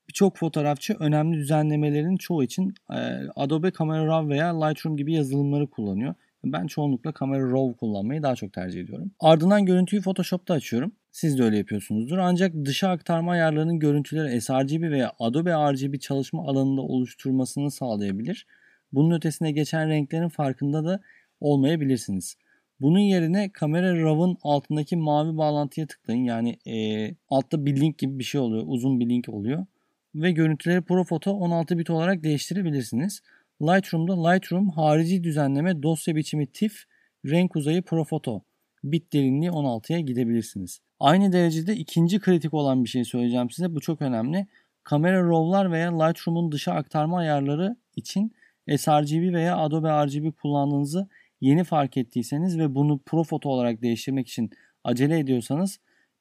Birçok 0.08 0.36
fotoğrafçı 0.36 0.96
önemli 1.00 1.36
düzenlemelerin 1.36 2.16
çoğu 2.16 2.44
için 2.44 2.74
e, 2.90 2.96
Adobe 3.36 3.72
Camera 3.78 4.06
Raw 4.06 4.34
veya 4.34 4.64
Lightroom 4.64 4.96
gibi 4.96 5.12
yazılımları 5.12 5.66
kullanıyor. 5.66 6.14
Ben 6.44 6.66
çoğunlukla 6.66 7.12
Camera 7.20 7.50
Raw 7.52 7.76
kullanmayı 7.76 8.22
daha 8.22 8.36
çok 8.36 8.52
tercih 8.52 8.80
ediyorum. 8.80 9.10
Ardından 9.20 9.66
görüntüyü 9.66 10.02
Photoshop'ta 10.02 10.54
açıyorum. 10.54 10.92
Siz 11.10 11.38
de 11.38 11.42
öyle 11.42 11.58
yapıyorsunuzdur. 11.58 12.18
Ancak 12.18 12.52
dışa 12.64 12.88
aktarma 12.88 13.32
ayarlarının 13.32 13.78
görüntüleri 13.78 14.40
sRGB 14.40 14.90
veya 14.90 15.12
Adobe 15.18 15.50
RGB 15.50 16.00
çalışma 16.00 16.46
alanında 16.46 16.80
oluşturmasını 16.80 17.70
sağlayabilir. 17.70 18.46
Bunun 18.92 19.16
ötesine 19.16 19.52
geçen 19.52 19.88
renklerin 19.88 20.28
farkında 20.28 20.84
da 20.84 21.00
olmayabilirsiniz. 21.40 22.36
Bunun 22.80 22.98
yerine 22.98 23.52
kamera 23.52 23.96
RAW'ın 23.96 24.36
altındaki 24.42 24.96
mavi 24.96 25.36
bağlantıya 25.36 25.86
tıklayın. 25.86 26.24
Yani 26.24 26.58
e, 26.66 27.14
altta 27.28 27.66
bir 27.66 27.80
link 27.80 27.98
gibi 27.98 28.18
bir 28.18 28.24
şey 28.24 28.40
oluyor. 28.40 28.64
Uzun 28.66 29.00
bir 29.00 29.08
link 29.08 29.28
oluyor. 29.28 29.66
Ve 30.14 30.30
görüntüleri 30.30 30.82
Profoto 30.82 31.30
16 31.30 31.78
bit 31.78 31.90
olarak 31.90 32.22
değiştirebilirsiniz. 32.22 33.22
Lightroom'da 33.62 34.28
Lightroom 34.28 34.70
harici 34.70 35.24
düzenleme 35.24 35.82
dosya 35.82 36.16
biçimi 36.16 36.46
TIFF 36.46 36.84
renk 37.26 37.56
uzayı 37.56 37.82
Profoto 37.82 38.42
bit 38.84 39.12
derinliği 39.12 39.50
16'ya 39.50 40.00
gidebilirsiniz. 40.00 40.80
Aynı 41.00 41.32
derecede 41.32 41.76
ikinci 41.76 42.20
kritik 42.20 42.54
olan 42.54 42.84
bir 42.84 42.88
şey 42.88 43.04
söyleyeceğim 43.04 43.50
size. 43.50 43.74
Bu 43.74 43.80
çok 43.80 44.02
önemli. 44.02 44.46
Kamera 44.84 45.28
RAW'lar 45.28 45.72
veya 45.72 46.04
Lightroom'un 46.04 46.52
dışa 46.52 46.72
aktarma 46.72 47.18
ayarları 47.18 47.76
için 47.96 48.32
sRGB 48.76 49.34
veya 49.34 49.56
Adobe 49.56 49.88
RGB 49.88 50.32
kullandığınızı 50.42 51.08
yeni 51.40 51.64
fark 51.64 51.96
ettiyseniz 51.96 52.58
ve 52.58 52.74
bunu 52.74 52.98
Profoto 53.06 53.48
olarak 53.48 53.82
değiştirmek 53.82 54.28
için 54.28 54.50
acele 54.84 55.18
ediyorsanız 55.18 55.80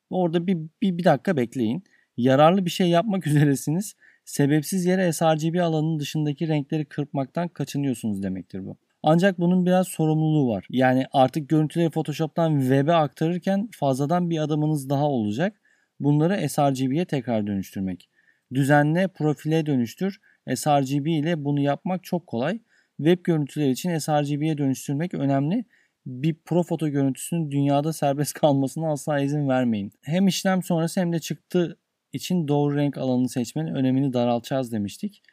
orada 0.09 0.47
bir, 0.47 0.57
bir, 0.81 0.97
bir 0.97 1.03
dakika 1.03 1.37
bekleyin. 1.37 1.83
Yararlı 2.17 2.65
bir 2.65 2.71
şey 2.71 2.89
yapmak 2.89 3.27
üzeresiniz. 3.27 3.95
Sebepsiz 4.27 4.85
yere 4.85 5.13
sRGB 5.13 5.61
alanının 5.61 5.99
dışındaki 5.99 6.47
renkleri 6.47 6.85
kırpmaktan 6.85 7.47
kaçınıyorsunuz 7.47 8.23
demektir 8.23 8.65
bu. 8.65 8.77
Ancak 9.03 9.39
bunun 9.39 9.65
biraz 9.65 9.87
sorumluluğu 9.87 10.49
var. 10.49 10.67
Yani 10.69 11.05
artık 11.11 11.49
görüntüleri 11.49 11.89
Photoshop'tan 11.89 12.59
web'e 12.59 12.93
aktarırken 12.93 13.69
fazladan 13.71 14.29
bir 14.29 14.37
adımınız 14.37 14.89
daha 14.89 15.05
olacak. 15.05 15.61
Bunları 15.99 16.49
sRGB'ye 16.49 17.05
tekrar 17.05 17.47
dönüştürmek. 17.47 18.09
Düzenle, 18.53 19.07
profile 19.07 19.65
dönüştür. 19.65 20.19
sRGB 20.55 21.07
ile 21.07 21.45
bunu 21.45 21.59
yapmak 21.59 22.03
çok 22.03 22.27
kolay. 22.27 22.59
Web 22.97 23.19
görüntüleri 23.23 23.71
için 23.71 23.97
sRGB'ye 23.97 24.57
dönüştürmek 24.57 25.13
önemli. 25.13 25.65
Bir 26.05 26.35
pro 26.45 26.63
foto 26.63 26.89
görüntüsünün 26.89 27.51
dünyada 27.51 27.93
serbest 27.93 28.33
kalmasına 28.39 28.91
asla 28.91 29.19
izin 29.19 29.49
vermeyin. 29.49 29.91
Hem 30.01 30.27
işlem 30.27 30.63
sonrası 30.63 31.01
hem 31.01 31.13
de 31.13 31.19
çıktı 31.19 31.77
için 32.17 32.47
doğru 32.47 32.75
renk 32.75 32.97
alanını 32.97 33.29
seçmenin 33.29 33.75
önemini 33.75 34.13
daraltacağız 34.13 34.71
demiştik. 34.71 35.23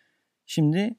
Şimdi 0.46 0.94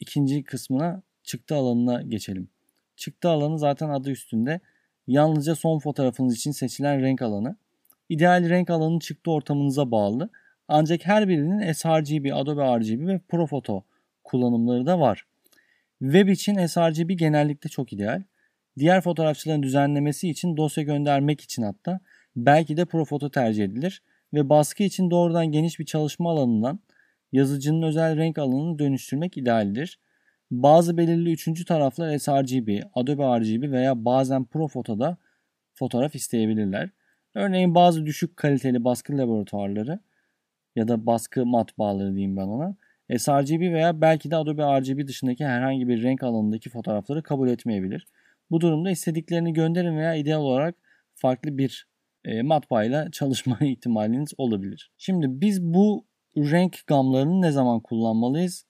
ikinci 0.00 0.44
kısmına 0.44 1.02
çıktı 1.22 1.54
alanına 1.54 2.02
geçelim. 2.02 2.48
Çıktı 2.96 3.28
alanı 3.28 3.58
zaten 3.58 3.88
adı 3.88 4.10
üstünde. 4.10 4.60
Yalnızca 5.06 5.54
son 5.54 5.78
fotoğrafınız 5.78 6.36
için 6.36 6.50
seçilen 6.50 7.02
renk 7.02 7.22
alanı. 7.22 7.56
İdeal 8.08 8.48
renk 8.48 8.70
alanı 8.70 9.00
çıktı 9.00 9.30
ortamınıza 9.30 9.90
bağlı. 9.90 10.30
Ancak 10.68 11.06
her 11.06 11.28
birinin 11.28 11.72
sRGB, 11.72 12.34
Adobe 12.34 12.62
RGB 12.62 13.06
ve 13.06 13.20
Profoto 13.28 13.84
kullanımları 14.24 14.86
da 14.86 15.00
var. 15.00 15.26
Web 15.98 16.28
için 16.28 16.66
sRGB 16.66 17.10
genellikle 17.10 17.70
çok 17.70 17.92
ideal. 17.92 18.22
Diğer 18.78 19.00
fotoğrafçıların 19.00 19.62
düzenlemesi 19.62 20.30
için 20.30 20.56
dosya 20.56 20.84
göndermek 20.84 21.40
için 21.40 21.62
hatta 21.62 22.00
belki 22.36 22.76
de 22.76 22.84
Profoto 22.84 23.30
tercih 23.30 23.64
edilir 23.64 24.02
ve 24.34 24.48
baskı 24.48 24.82
için 24.82 25.10
doğrudan 25.10 25.46
geniş 25.46 25.78
bir 25.78 25.84
çalışma 25.84 26.30
alanından 26.30 26.80
yazıcının 27.32 27.82
özel 27.82 28.16
renk 28.16 28.38
alanını 28.38 28.78
dönüştürmek 28.78 29.36
idealdir. 29.36 29.98
Bazı 30.50 30.96
belirli 30.96 31.32
üçüncü 31.32 31.64
taraflar 31.64 32.18
sRGB, 32.18 32.82
Adobe 32.94 33.40
RGB 33.40 33.72
veya 33.72 34.04
bazen 34.04 34.44
Profoto'da 34.44 35.16
fotoğraf 35.74 36.14
isteyebilirler. 36.14 36.90
Örneğin 37.34 37.74
bazı 37.74 38.06
düşük 38.06 38.36
kaliteli 38.36 38.84
baskı 38.84 39.18
laboratuvarları 39.18 40.00
ya 40.76 40.88
da 40.88 41.06
baskı 41.06 41.46
matbaaları 41.46 42.14
diyeyim 42.14 42.36
ben 42.36 42.46
ona 42.46 42.76
sRGB 43.18 43.60
veya 43.60 44.00
belki 44.00 44.30
de 44.30 44.36
Adobe 44.36 44.62
RGB 44.62 45.08
dışındaki 45.08 45.46
herhangi 45.46 45.88
bir 45.88 46.02
renk 46.02 46.22
alanındaki 46.22 46.70
fotoğrafları 46.70 47.22
kabul 47.22 47.48
etmeyebilir. 47.48 48.06
Bu 48.50 48.60
durumda 48.60 48.90
istediklerini 48.90 49.52
gönderin 49.52 49.96
veya 49.96 50.14
ideal 50.14 50.40
olarak 50.40 50.74
farklı 51.14 51.58
bir 51.58 51.89
e, 52.24 52.42
matbaayla 52.42 53.10
çalışma 53.10 53.58
ihtimaliniz 53.60 54.32
olabilir. 54.38 54.90
Şimdi 54.98 55.26
biz 55.40 55.62
bu 55.62 56.04
renk 56.36 56.86
gamlarını 56.86 57.42
ne 57.42 57.50
zaman 57.50 57.80
kullanmalıyız? 57.80 58.64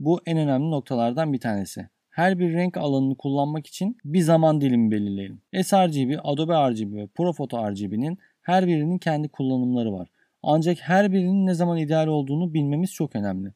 Bu 0.00 0.20
en 0.26 0.38
önemli 0.38 0.70
noktalardan 0.70 1.32
bir 1.32 1.40
tanesi. 1.40 1.88
Her 2.10 2.38
bir 2.38 2.52
renk 2.52 2.76
alanını 2.76 3.16
kullanmak 3.16 3.66
için 3.66 3.96
bir 4.04 4.20
zaman 4.20 4.60
dilimi 4.60 4.90
belirleyelim. 4.90 5.40
sRGB, 5.62 6.18
Adobe 6.24 6.70
RGB 6.70 6.94
ve 6.94 7.06
Profoto 7.06 7.70
RGB'nin 7.70 8.18
her 8.42 8.66
birinin 8.66 8.98
kendi 8.98 9.28
kullanımları 9.28 9.92
var. 9.92 10.08
Ancak 10.42 10.78
her 10.80 11.12
birinin 11.12 11.46
ne 11.46 11.54
zaman 11.54 11.78
ideal 11.78 12.06
olduğunu 12.06 12.54
bilmemiz 12.54 12.92
çok 12.92 13.16
önemli. 13.16 13.52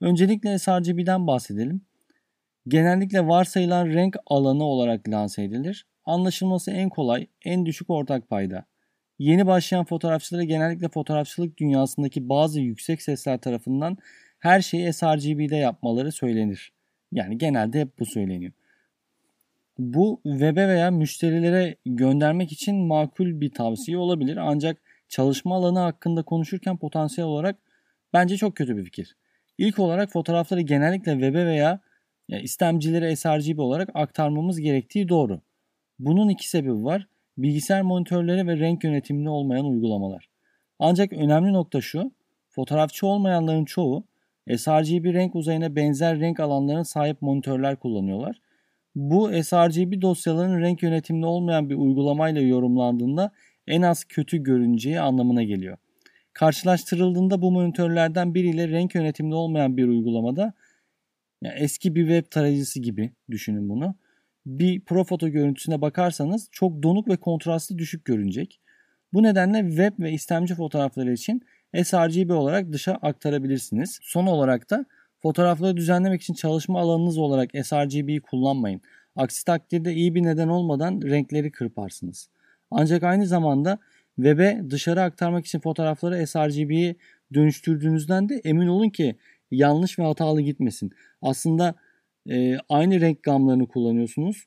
Öncelikle 0.00 0.58
sRGB'den 0.58 1.26
bahsedelim. 1.26 1.80
Genellikle 2.68 3.26
varsayılan 3.26 3.86
renk 3.86 4.16
alanı 4.26 4.64
olarak 4.64 5.08
lanse 5.08 5.44
edilir. 5.44 5.86
Anlaşılması 6.08 6.70
en 6.70 6.88
kolay, 6.88 7.26
en 7.44 7.66
düşük 7.66 7.90
ortak 7.90 8.28
payda. 8.28 8.64
Yeni 9.18 9.46
başlayan 9.46 9.84
fotoğrafçılara 9.84 10.44
genellikle 10.44 10.88
fotoğrafçılık 10.88 11.58
dünyasındaki 11.58 12.28
bazı 12.28 12.60
yüksek 12.60 13.02
sesler 13.02 13.38
tarafından 13.38 13.96
her 14.38 14.60
şeyi 14.60 14.92
sRGB'de 14.92 15.56
yapmaları 15.56 16.12
söylenir. 16.12 16.72
Yani 17.12 17.38
genelde 17.38 17.80
hep 17.80 17.98
bu 17.98 18.06
söyleniyor. 18.06 18.52
Bu 19.78 20.20
web'e 20.24 20.68
veya 20.68 20.90
müşterilere 20.90 21.76
göndermek 21.86 22.52
için 22.52 22.76
makul 22.76 23.40
bir 23.40 23.50
tavsiye 23.50 23.98
olabilir 23.98 24.36
ancak 24.36 24.78
çalışma 25.08 25.56
alanı 25.56 25.78
hakkında 25.78 26.22
konuşurken 26.22 26.76
potansiyel 26.76 27.28
olarak 27.28 27.56
bence 28.12 28.36
çok 28.36 28.56
kötü 28.56 28.76
bir 28.76 28.84
fikir. 28.84 29.16
İlk 29.58 29.78
olarak 29.78 30.12
fotoğrafları 30.12 30.60
genellikle 30.60 31.12
web'e 31.12 31.46
veya 31.46 31.80
istemcilere 32.28 33.16
sRGB 33.16 33.58
olarak 33.58 33.88
aktarmamız 33.94 34.60
gerektiği 34.60 35.08
doğru. 35.08 35.40
Bunun 35.98 36.28
iki 36.28 36.48
sebebi 36.48 36.84
var. 36.84 37.08
Bilgisayar 37.38 37.82
monitörleri 37.82 38.46
ve 38.46 38.58
renk 38.58 38.84
yönetimli 38.84 39.28
olmayan 39.28 39.64
uygulamalar. 39.64 40.28
Ancak 40.78 41.12
önemli 41.12 41.52
nokta 41.52 41.80
şu, 41.80 42.12
fotoğrafçı 42.48 43.06
olmayanların 43.06 43.64
çoğu 43.64 44.04
sRGB 44.56 45.04
renk 45.14 45.34
uzayına 45.34 45.76
benzer 45.76 46.20
renk 46.20 46.40
alanlarına 46.40 46.84
sahip 46.84 47.22
monitörler 47.22 47.76
kullanıyorlar. 47.76 48.40
Bu 48.94 49.28
sRGB 49.42 50.02
dosyaların 50.02 50.60
renk 50.60 50.82
yönetimli 50.82 51.26
olmayan 51.26 51.70
bir 51.70 51.74
uygulamayla 51.74 52.40
yorumlandığında 52.40 53.32
en 53.66 53.82
az 53.82 54.04
kötü 54.04 54.42
görüneceği 54.42 55.00
anlamına 55.00 55.42
geliyor. 55.42 55.76
Karşılaştırıldığında 56.32 57.42
bu 57.42 57.50
monitörlerden 57.50 58.34
biriyle 58.34 58.68
renk 58.68 58.94
yönetimli 58.94 59.34
olmayan 59.34 59.76
bir 59.76 59.88
uygulamada 59.88 60.52
yani 61.42 61.54
eski 61.58 61.94
bir 61.94 62.08
web 62.08 62.30
tarayıcısı 62.30 62.80
gibi 62.80 63.12
düşünün 63.30 63.68
bunu. 63.68 63.94
Bir 64.48 64.80
profoto 64.80 65.28
görüntüsüne 65.28 65.80
bakarsanız 65.80 66.48
çok 66.52 66.82
donuk 66.82 67.08
ve 67.08 67.16
kontrastlı 67.16 67.78
düşük 67.78 68.04
görünecek. 68.04 68.60
Bu 69.12 69.22
nedenle 69.22 69.68
web 69.68 69.92
ve 69.98 70.12
istemci 70.12 70.54
fotoğrafları 70.54 71.12
için 71.12 71.42
sRGB 71.84 72.30
olarak 72.30 72.72
dışa 72.72 72.92
aktarabilirsiniz. 72.92 73.98
Son 74.02 74.26
olarak 74.26 74.70
da 74.70 74.84
fotoğrafları 75.18 75.76
düzenlemek 75.76 76.22
için 76.22 76.34
çalışma 76.34 76.80
alanınız 76.80 77.18
olarak 77.18 77.50
sRGB'yi 77.62 78.20
kullanmayın. 78.20 78.80
Aksi 79.16 79.44
takdirde 79.44 79.94
iyi 79.94 80.14
bir 80.14 80.22
neden 80.22 80.48
olmadan 80.48 81.00
renkleri 81.02 81.50
kırparsınız. 81.50 82.28
Ancak 82.70 83.02
aynı 83.02 83.26
zamanda 83.26 83.78
web'e 84.16 84.62
dışarı 84.70 85.02
aktarmak 85.02 85.46
için 85.46 85.60
fotoğrafları 85.60 86.26
sRGB'ye 86.26 86.96
dönüştürdüğünüzden 87.34 88.28
de 88.28 88.40
emin 88.44 88.68
olun 88.68 88.90
ki 88.90 89.16
yanlış 89.50 89.98
ve 89.98 90.02
hatalı 90.02 90.40
gitmesin. 90.40 90.90
Aslında 91.22 91.74
e, 92.30 92.58
aynı 92.68 93.00
renk 93.00 93.22
gamlarını 93.22 93.68
kullanıyorsunuz. 93.68 94.44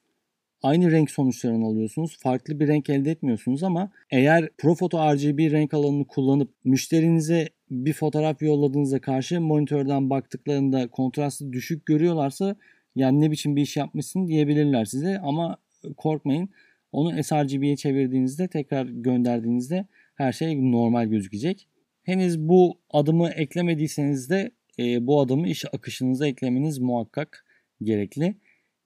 Aynı 0.64 0.92
renk 0.92 1.12
sonuçlarını 1.12 1.66
alıyorsunuz. 1.66 2.18
Farklı 2.20 2.60
bir 2.60 2.68
renk 2.68 2.90
elde 2.90 3.12
etmiyorsunuz 3.12 3.64
ama 3.64 3.92
eğer 4.10 4.50
Profoto 4.58 5.14
RGB 5.14 5.52
renk 5.52 5.74
alanını 5.74 6.06
kullanıp 6.06 6.50
müşterinize 6.64 7.50
bir 7.72 7.94
fotoğraf 7.94 8.42
yolladığınızda 8.42 9.02
karşı 9.02 9.42
monitörden 9.42 10.10
baktıklarında 10.10 10.88
kontrastı 10.88 11.54
düşük 11.54 11.86
görüyorlarsa 11.86 12.56
yani 12.96 13.22
ne 13.22 13.32
biçim 13.32 13.56
bir 13.56 13.62
iş 13.62 13.78
yapmışsın 13.78 14.28
diyebilirler 14.28 14.86
size 14.86 15.20
ama 15.20 15.58
korkmayın 15.98 16.50
onu 16.92 17.24
sRGB'ye 17.24 17.76
çevirdiğinizde 17.76 18.48
tekrar 18.48 18.86
gönderdiğinizde 18.86 19.88
her 20.16 20.32
şey 20.32 20.72
normal 20.72 21.06
gözükecek. 21.06 21.68
Henüz 22.04 22.40
bu 22.40 22.80
adımı 22.90 23.30
eklemediyseniz 23.30 24.30
de 24.30 24.52
e, 24.80 25.08
bu 25.08 25.22
adımı 25.22 25.48
iş 25.48 25.66
akışınıza 25.66 26.28
eklemeniz 26.28 26.80
muhakkak 26.80 27.46
gerekli. 27.84 28.36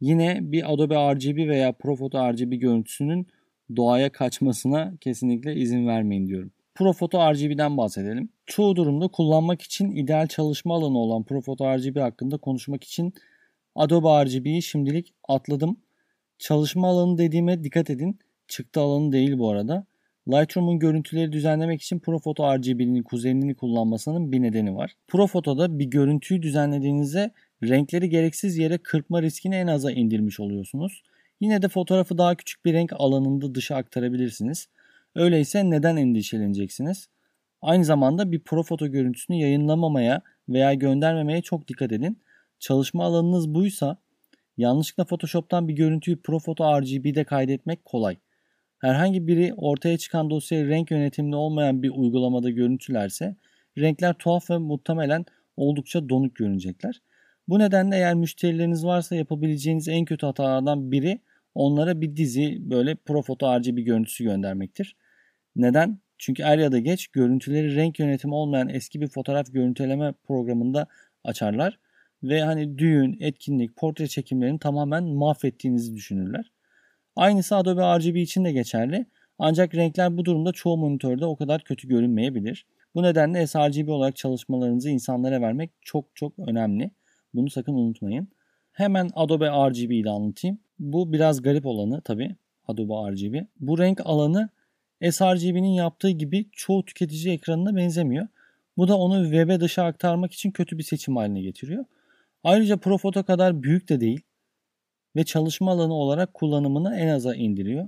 Yine 0.01 0.39
bir 0.41 0.73
Adobe 0.73 0.95
RGB 0.95 1.49
veya 1.49 1.71
Profoto 1.71 2.33
RGB 2.33 2.53
görüntüsünün 2.53 3.27
doğaya 3.75 4.11
kaçmasına 4.11 4.93
kesinlikle 5.01 5.55
izin 5.55 5.87
vermeyin 5.87 6.27
diyorum. 6.27 6.51
Profoto 6.75 7.33
RGB'den 7.33 7.77
bahsedelim. 7.77 8.29
Çoğu 8.45 8.75
durumda 8.75 9.07
kullanmak 9.07 9.61
için 9.61 9.91
ideal 9.91 10.27
çalışma 10.27 10.75
alanı 10.75 10.97
olan 10.97 11.23
Profoto 11.23 11.77
RGB 11.77 11.99
hakkında 11.99 12.37
konuşmak 12.37 12.83
için 12.83 13.13
Adobe 13.75 14.25
RGB'yi 14.25 14.61
şimdilik 14.61 15.13
atladım. 15.27 15.77
Çalışma 16.39 16.87
alanı 16.87 17.17
dediğime 17.17 17.63
dikkat 17.63 17.89
edin. 17.89 18.19
Çıktı 18.47 18.79
alanı 18.79 19.11
değil 19.11 19.37
bu 19.37 19.49
arada. 19.49 19.85
Lightroom'un 20.27 20.79
görüntüleri 20.79 21.31
düzenlemek 21.31 21.81
için 21.81 21.99
Profoto 21.99 22.57
RGB'nin 22.57 23.03
kuzenini 23.03 23.55
kullanmasının 23.55 24.31
bir 24.31 24.41
nedeni 24.41 24.75
var. 24.75 24.93
Profoto'da 25.07 25.79
bir 25.79 25.85
görüntüyü 25.85 26.41
düzenlediğinizde 26.41 27.31
renkleri 27.63 28.09
gereksiz 28.09 28.57
yere 28.57 28.77
kırpma 28.77 29.21
riskini 29.21 29.55
en 29.55 29.67
aza 29.67 29.91
indirmiş 29.91 30.39
oluyorsunuz. 30.39 31.03
Yine 31.39 31.61
de 31.61 31.67
fotoğrafı 31.67 32.17
daha 32.17 32.35
küçük 32.35 32.65
bir 32.65 32.73
renk 32.73 32.93
alanında 32.93 33.55
dışa 33.55 33.75
aktarabilirsiniz. 33.75 34.67
Öyleyse 35.15 35.69
neden 35.69 35.95
endişeleneceksiniz? 35.95 37.07
Aynı 37.61 37.85
zamanda 37.85 38.31
bir 38.31 38.39
profoto 38.39 38.87
görüntüsünü 38.87 39.37
yayınlamamaya 39.37 40.21
veya 40.49 40.73
göndermemeye 40.73 41.41
çok 41.41 41.67
dikkat 41.67 41.91
edin. 41.91 42.19
Çalışma 42.59 43.03
alanınız 43.03 43.53
buysa 43.53 43.97
yanlışlıkla 44.57 45.05
Photoshop'tan 45.05 45.67
bir 45.67 45.73
görüntüyü 45.73 46.21
Profoto 46.21 46.81
RGB'de 46.81 47.23
kaydetmek 47.23 47.85
kolay. 47.85 48.17
Herhangi 48.79 49.27
biri 49.27 49.53
ortaya 49.57 49.97
çıkan 49.97 50.29
dosyayı 50.29 50.67
renk 50.67 50.91
yönetimli 50.91 51.35
olmayan 51.35 51.83
bir 51.83 51.89
uygulamada 51.89 52.49
görüntülerse 52.49 53.35
renkler 53.77 54.13
tuhaf 54.13 54.49
ve 54.49 54.57
muhtemelen 54.57 55.25
oldukça 55.57 56.09
donuk 56.09 56.35
görünecekler. 56.35 57.01
Bu 57.47 57.59
nedenle 57.59 57.95
eğer 57.95 58.13
müşterileriniz 58.13 58.85
varsa 58.85 59.15
yapabileceğiniz 59.15 59.87
en 59.87 60.05
kötü 60.05 60.25
hatalardan 60.25 60.91
biri 60.91 61.19
onlara 61.55 62.01
bir 62.01 62.15
dizi 62.15 62.57
böyle 62.59 62.95
Profoto 62.95 63.59
RGB 63.59 63.77
görüntüsü 63.77 64.23
göndermektir. 64.23 64.95
Neden? 65.55 65.99
Çünkü 66.17 66.43
er 66.43 66.57
ya 66.57 66.71
da 66.71 66.79
geç 66.79 67.07
görüntüleri 67.07 67.75
renk 67.75 67.99
yönetimi 67.99 68.33
olmayan 68.35 68.69
eski 68.69 69.01
bir 69.01 69.07
fotoğraf 69.07 69.53
görüntüleme 69.53 70.13
programında 70.27 70.87
açarlar 71.23 71.79
ve 72.23 72.41
hani 72.41 72.77
düğün, 72.77 73.17
etkinlik, 73.19 73.75
portre 73.75 74.07
çekimlerini 74.07 74.59
tamamen 74.59 75.03
mahvettiğinizi 75.03 75.95
düşünürler. 75.95 76.51
Aynısı 77.15 77.55
Adobe 77.55 77.81
RGB 77.81 78.15
için 78.15 78.45
de 78.45 78.51
geçerli. 78.51 79.05
Ancak 79.39 79.75
renkler 79.75 80.17
bu 80.17 80.25
durumda 80.25 80.51
çoğu 80.51 80.77
monitörde 80.77 81.25
o 81.25 81.35
kadar 81.35 81.63
kötü 81.63 81.87
görünmeyebilir. 81.87 82.65
Bu 82.95 83.03
nedenle 83.03 83.47
sRGB 83.47 83.89
olarak 83.89 84.15
çalışmalarınızı 84.15 84.89
insanlara 84.89 85.41
vermek 85.41 85.71
çok 85.81 86.15
çok 86.15 86.39
önemli. 86.39 86.91
Bunu 87.33 87.49
sakın 87.49 87.73
unutmayın. 87.73 88.27
Hemen 88.71 89.09
Adobe 89.15 89.47
RGB 89.47 89.91
ile 89.91 90.09
anlatayım. 90.09 90.59
Bu 90.79 91.13
biraz 91.13 91.41
garip 91.41 91.65
olanı 91.65 92.01
tabi 92.01 92.35
Adobe 92.67 93.11
RGB. 93.11 93.45
Bu 93.59 93.79
renk 93.79 94.01
alanı 94.05 94.49
sRGB'nin 95.11 95.73
yaptığı 95.73 96.09
gibi 96.09 96.45
çoğu 96.51 96.85
tüketici 96.85 97.33
ekranına 97.33 97.75
benzemiyor. 97.75 98.27
Bu 98.77 98.87
da 98.87 98.97
onu 98.97 99.23
web'e 99.23 99.59
dışa 99.59 99.83
aktarmak 99.83 100.33
için 100.33 100.51
kötü 100.51 100.77
bir 100.77 100.83
seçim 100.83 101.15
haline 101.15 101.41
getiriyor. 101.41 101.85
Ayrıca 102.43 102.77
Profoto 102.77 103.23
kadar 103.23 103.63
büyük 103.63 103.89
de 103.89 104.01
değil 104.01 104.21
ve 105.15 105.23
çalışma 105.23 105.71
alanı 105.71 105.93
olarak 105.93 106.33
kullanımını 106.33 106.95
en 106.95 107.07
aza 107.07 107.35
indiriyor. 107.35 107.87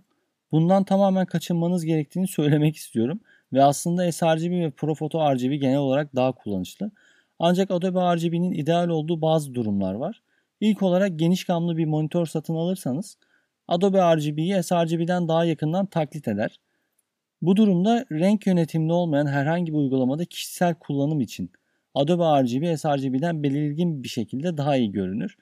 Bundan 0.51 0.83
tamamen 0.83 1.25
kaçınmanız 1.25 1.85
gerektiğini 1.85 2.27
söylemek 2.27 2.75
istiyorum 2.75 3.19
ve 3.53 3.63
aslında 3.63 4.11
sRGB 4.11 4.51
ve 4.51 4.71
Profoto 4.71 5.35
RGB 5.35 5.53
genel 5.53 5.77
olarak 5.77 6.15
daha 6.15 6.31
kullanışlı. 6.31 6.91
Ancak 7.39 7.71
Adobe 7.71 7.99
RGB'nin 8.15 8.51
ideal 8.51 8.89
olduğu 8.89 9.21
bazı 9.21 9.55
durumlar 9.55 9.93
var. 9.93 10.21
İlk 10.61 10.83
olarak 10.83 11.19
geniş 11.19 11.45
gamlı 11.45 11.77
bir 11.77 11.85
monitör 11.85 12.25
satın 12.25 12.55
alırsanız 12.55 13.17
Adobe 13.67 14.15
RGB'yi 14.15 14.63
sRGB'den 14.63 15.27
daha 15.27 15.45
yakından 15.45 15.85
taklit 15.85 16.27
eder. 16.27 16.59
Bu 17.41 17.55
durumda 17.55 18.05
renk 18.11 18.47
yönetimli 18.47 18.93
olmayan 18.93 19.27
herhangi 19.27 19.73
bir 19.73 19.77
uygulamada 19.77 20.25
kişisel 20.25 20.75
kullanım 20.75 21.21
için 21.21 21.51
Adobe 21.93 22.23
RGB 22.43 22.77
sRGB'den 22.77 23.43
belirgin 23.43 24.03
bir 24.03 24.09
şekilde 24.09 24.57
daha 24.57 24.77
iyi 24.77 24.91
görünür. 24.91 25.37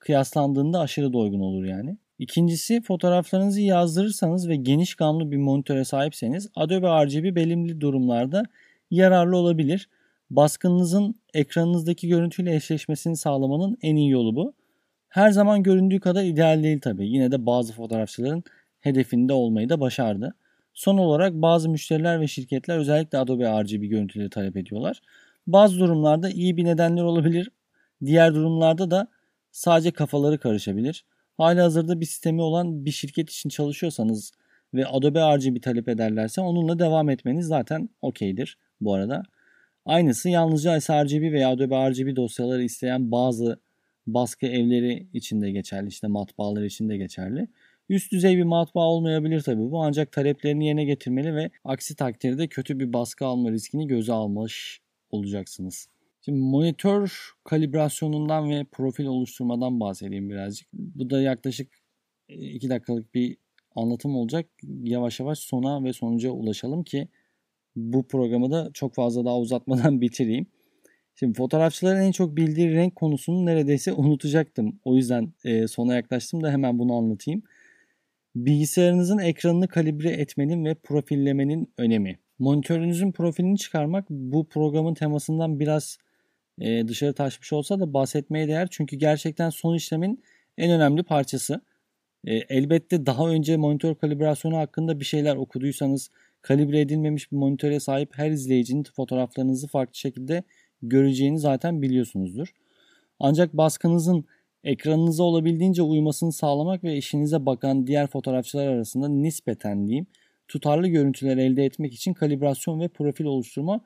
Kıyaslandığında 0.00 0.80
aşırı 0.80 1.12
doygun 1.12 1.40
olur 1.40 1.64
yani. 1.64 1.96
İkincisi 2.18 2.82
fotoğraflarınızı 2.82 3.60
yazdırırsanız 3.60 4.48
ve 4.48 4.56
geniş 4.56 4.94
gamlı 4.94 5.30
bir 5.30 5.36
monitöre 5.36 5.84
sahipseniz 5.84 6.48
Adobe 6.54 6.86
RGB 6.86 7.36
belirli 7.36 7.80
durumlarda 7.80 8.42
yararlı 8.90 9.36
olabilir. 9.36 9.88
Baskınınızın 10.30 11.14
ekranınızdaki 11.34 12.08
görüntüyle 12.08 12.54
eşleşmesini 12.54 13.16
sağlamanın 13.16 13.78
en 13.82 13.96
iyi 13.96 14.10
yolu 14.10 14.36
bu. 14.36 14.54
Her 15.08 15.30
zaman 15.30 15.62
göründüğü 15.62 16.00
kadar 16.00 16.24
ideal 16.24 16.62
değil 16.62 16.80
tabi. 16.80 17.08
Yine 17.08 17.32
de 17.32 17.46
bazı 17.46 17.72
fotoğrafçıların 17.72 18.44
hedefinde 18.80 19.32
olmayı 19.32 19.68
da 19.68 19.80
başardı. 19.80 20.34
Son 20.74 20.98
olarak 20.98 21.34
bazı 21.34 21.68
müşteriler 21.68 22.20
ve 22.20 22.28
şirketler 22.28 22.78
özellikle 22.78 23.18
Adobe 23.18 23.62
RGB 23.62 23.82
görüntüleri 23.82 24.30
talep 24.30 24.56
ediyorlar. 24.56 25.00
Bazı 25.46 25.78
durumlarda 25.78 26.30
iyi 26.30 26.56
bir 26.56 26.64
nedenler 26.64 27.02
olabilir. 27.02 27.50
Diğer 28.04 28.34
durumlarda 28.34 28.90
da 28.90 29.08
sadece 29.52 29.90
kafaları 29.90 30.38
karışabilir. 30.38 31.04
Hali 31.36 31.60
hazırda 31.60 32.00
bir 32.00 32.06
sistemi 32.06 32.42
olan 32.42 32.84
bir 32.84 32.90
şirket 32.90 33.30
için 33.30 33.48
çalışıyorsanız 33.48 34.32
ve 34.74 34.86
Adobe 34.86 35.20
RGB 35.20 35.62
talep 35.62 35.88
ederlerse 35.88 36.40
onunla 36.40 36.78
devam 36.78 37.10
etmeniz 37.10 37.46
zaten 37.46 37.88
okeydir 38.02 38.58
bu 38.80 38.94
arada. 38.94 39.22
Aynısı 39.84 40.28
yalnızca 40.28 40.80
sRGB 40.80 41.32
veya 41.32 41.50
Adobe 41.50 41.90
RGB 41.90 42.16
dosyaları 42.16 42.62
isteyen 42.62 43.10
bazı 43.10 43.60
baskı 44.06 44.46
evleri 44.46 45.06
için 45.12 45.42
de 45.42 45.50
geçerli. 45.50 45.88
İşte 45.88 46.06
matbaalar 46.06 46.62
için 46.62 46.88
de 46.88 46.96
geçerli. 46.96 47.48
Üst 47.88 48.12
düzey 48.12 48.36
bir 48.36 48.42
matbaa 48.42 48.88
olmayabilir 48.88 49.40
tabi 49.40 49.70
bu 49.70 49.82
ancak 49.82 50.12
taleplerini 50.12 50.66
yerine 50.66 50.84
getirmeli 50.84 51.34
ve 51.34 51.50
aksi 51.64 51.96
takdirde 51.96 52.48
kötü 52.48 52.80
bir 52.80 52.92
baskı 52.92 53.26
alma 53.26 53.50
riskini 53.50 53.86
göze 53.86 54.12
almış 54.12 54.80
olacaksınız. 55.10 55.88
Şimdi 56.30 56.42
monitör 56.42 57.30
kalibrasyonundan 57.44 58.50
ve 58.50 58.64
profil 58.64 59.06
oluşturmadan 59.06 59.80
bahsedeyim 59.80 60.30
birazcık. 60.30 60.68
Bu 60.72 61.10
da 61.10 61.22
yaklaşık 61.22 61.72
2 62.28 62.66
e, 62.66 62.70
dakikalık 62.70 63.14
bir 63.14 63.36
anlatım 63.76 64.16
olacak. 64.16 64.46
Yavaş 64.82 65.20
yavaş 65.20 65.38
sona 65.38 65.84
ve 65.84 65.92
sonuca 65.92 66.30
ulaşalım 66.30 66.84
ki 66.84 67.08
bu 67.76 68.08
programı 68.08 68.50
da 68.50 68.70
çok 68.74 68.94
fazla 68.94 69.24
daha 69.24 69.38
uzatmadan 69.38 70.00
bitireyim. 70.00 70.46
Şimdi 71.14 71.36
fotoğrafçıların 71.38 72.00
en 72.00 72.12
çok 72.12 72.36
bildiği 72.36 72.70
renk 72.70 72.96
konusunu 72.96 73.46
neredeyse 73.46 73.92
unutacaktım. 73.92 74.80
O 74.84 74.96
yüzden 74.96 75.32
e, 75.44 75.68
sona 75.68 75.94
yaklaştım 75.94 76.42
da 76.42 76.50
hemen 76.50 76.78
bunu 76.78 76.94
anlatayım. 76.94 77.42
Bilgisayarınızın 78.36 79.18
ekranını 79.18 79.68
kalibre 79.68 80.10
etmenin 80.10 80.64
ve 80.64 80.74
profillemenin 80.74 81.72
önemi. 81.78 82.18
Monitörünüzün 82.38 83.12
profilini 83.12 83.58
çıkarmak 83.58 84.10
bu 84.10 84.48
programın 84.48 84.94
temasından 84.94 85.60
biraz 85.60 85.98
e, 86.60 86.88
dışarı 86.88 87.12
taşmış 87.12 87.52
olsa 87.52 87.80
da 87.80 87.94
bahsetmeye 87.94 88.48
değer. 88.48 88.68
Çünkü 88.70 88.96
gerçekten 88.96 89.50
son 89.50 89.74
işlemin 89.74 90.22
en 90.58 90.70
önemli 90.70 91.02
parçası. 91.02 91.60
E, 92.24 92.34
elbette 92.34 93.06
daha 93.06 93.28
önce 93.28 93.56
monitör 93.56 93.94
kalibrasyonu 93.94 94.56
hakkında 94.56 95.00
bir 95.00 95.04
şeyler 95.04 95.36
okuduysanız 95.36 96.10
kalibre 96.42 96.80
edilmemiş 96.80 97.32
bir 97.32 97.36
monitöre 97.36 97.80
sahip 97.80 98.18
her 98.18 98.30
izleyicinin 98.30 98.84
fotoğraflarınızı 98.96 99.68
farklı 99.68 99.94
şekilde 99.94 100.42
göreceğini 100.82 101.38
zaten 101.38 101.82
biliyorsunuzdur. 101.82 102.48
Ancak 103.20 103.54
baskınızın 103.56 104.24
ekranınıza 104.64 105.22
olabildiğince 105.22 105.82
uymasını 105.82 106.32
sağlamak 106.32 106.84
ve 106.84 106.96
işinize 106.96 107.46
bakan 107.46 107.86
diğer 107.86 108.06
fotoğrafçılar 108.06 108.66
arasında 108.66 109.08
nispeten 109.08 109.86
diyeyim 109.86 110.06
tutarlı 110.48 110.88
görüntüler 110.88 111.36
elde 111.36 111.64
etmek 111.64 111.94
için 111.94 112.14
kalibrasyon 112.14 112.80
ve 112.80 112.88
profil 112.88 113.24
oluşturma 113.24 113.80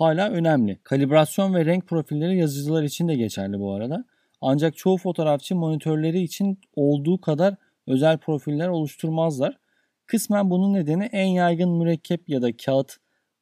hala 0.00 0.30
önemli. 0.30 0.78
Kalibrasyon 0.82 1.54
ve 1.54 1.64
renk 1.64 1.86
profilleri 1.86 2.38
yazıcılar 2.38 2.82
için 2.82 3.08
de 3.08 3.14
geçerli 3.14 3.60
bu 3.60 3.72
arada. 3.72 4.04
Ancak 4.40 4.76
çoğu 4.76 4.96
fotoğrafçı 4.96 5.56
monitörleri 5.56 6.22
için 6.22 6.58
olduğu 6.74 7.20
kadar 7.20 7.54
özel 7.86 8.18
profiller 8.18 8.68
oluşturmazlar. 8.68 9.58
Kısmen 10.06 10.50
bunun 10.50 10.74
nedeni 10.74 11.04
en 11.04 11.26
yaygın 11.26 11.70
mürekkep 11.70 12.28
ya 12.28 12.42
da 12.42 12.56
kağıt 12.56 12.96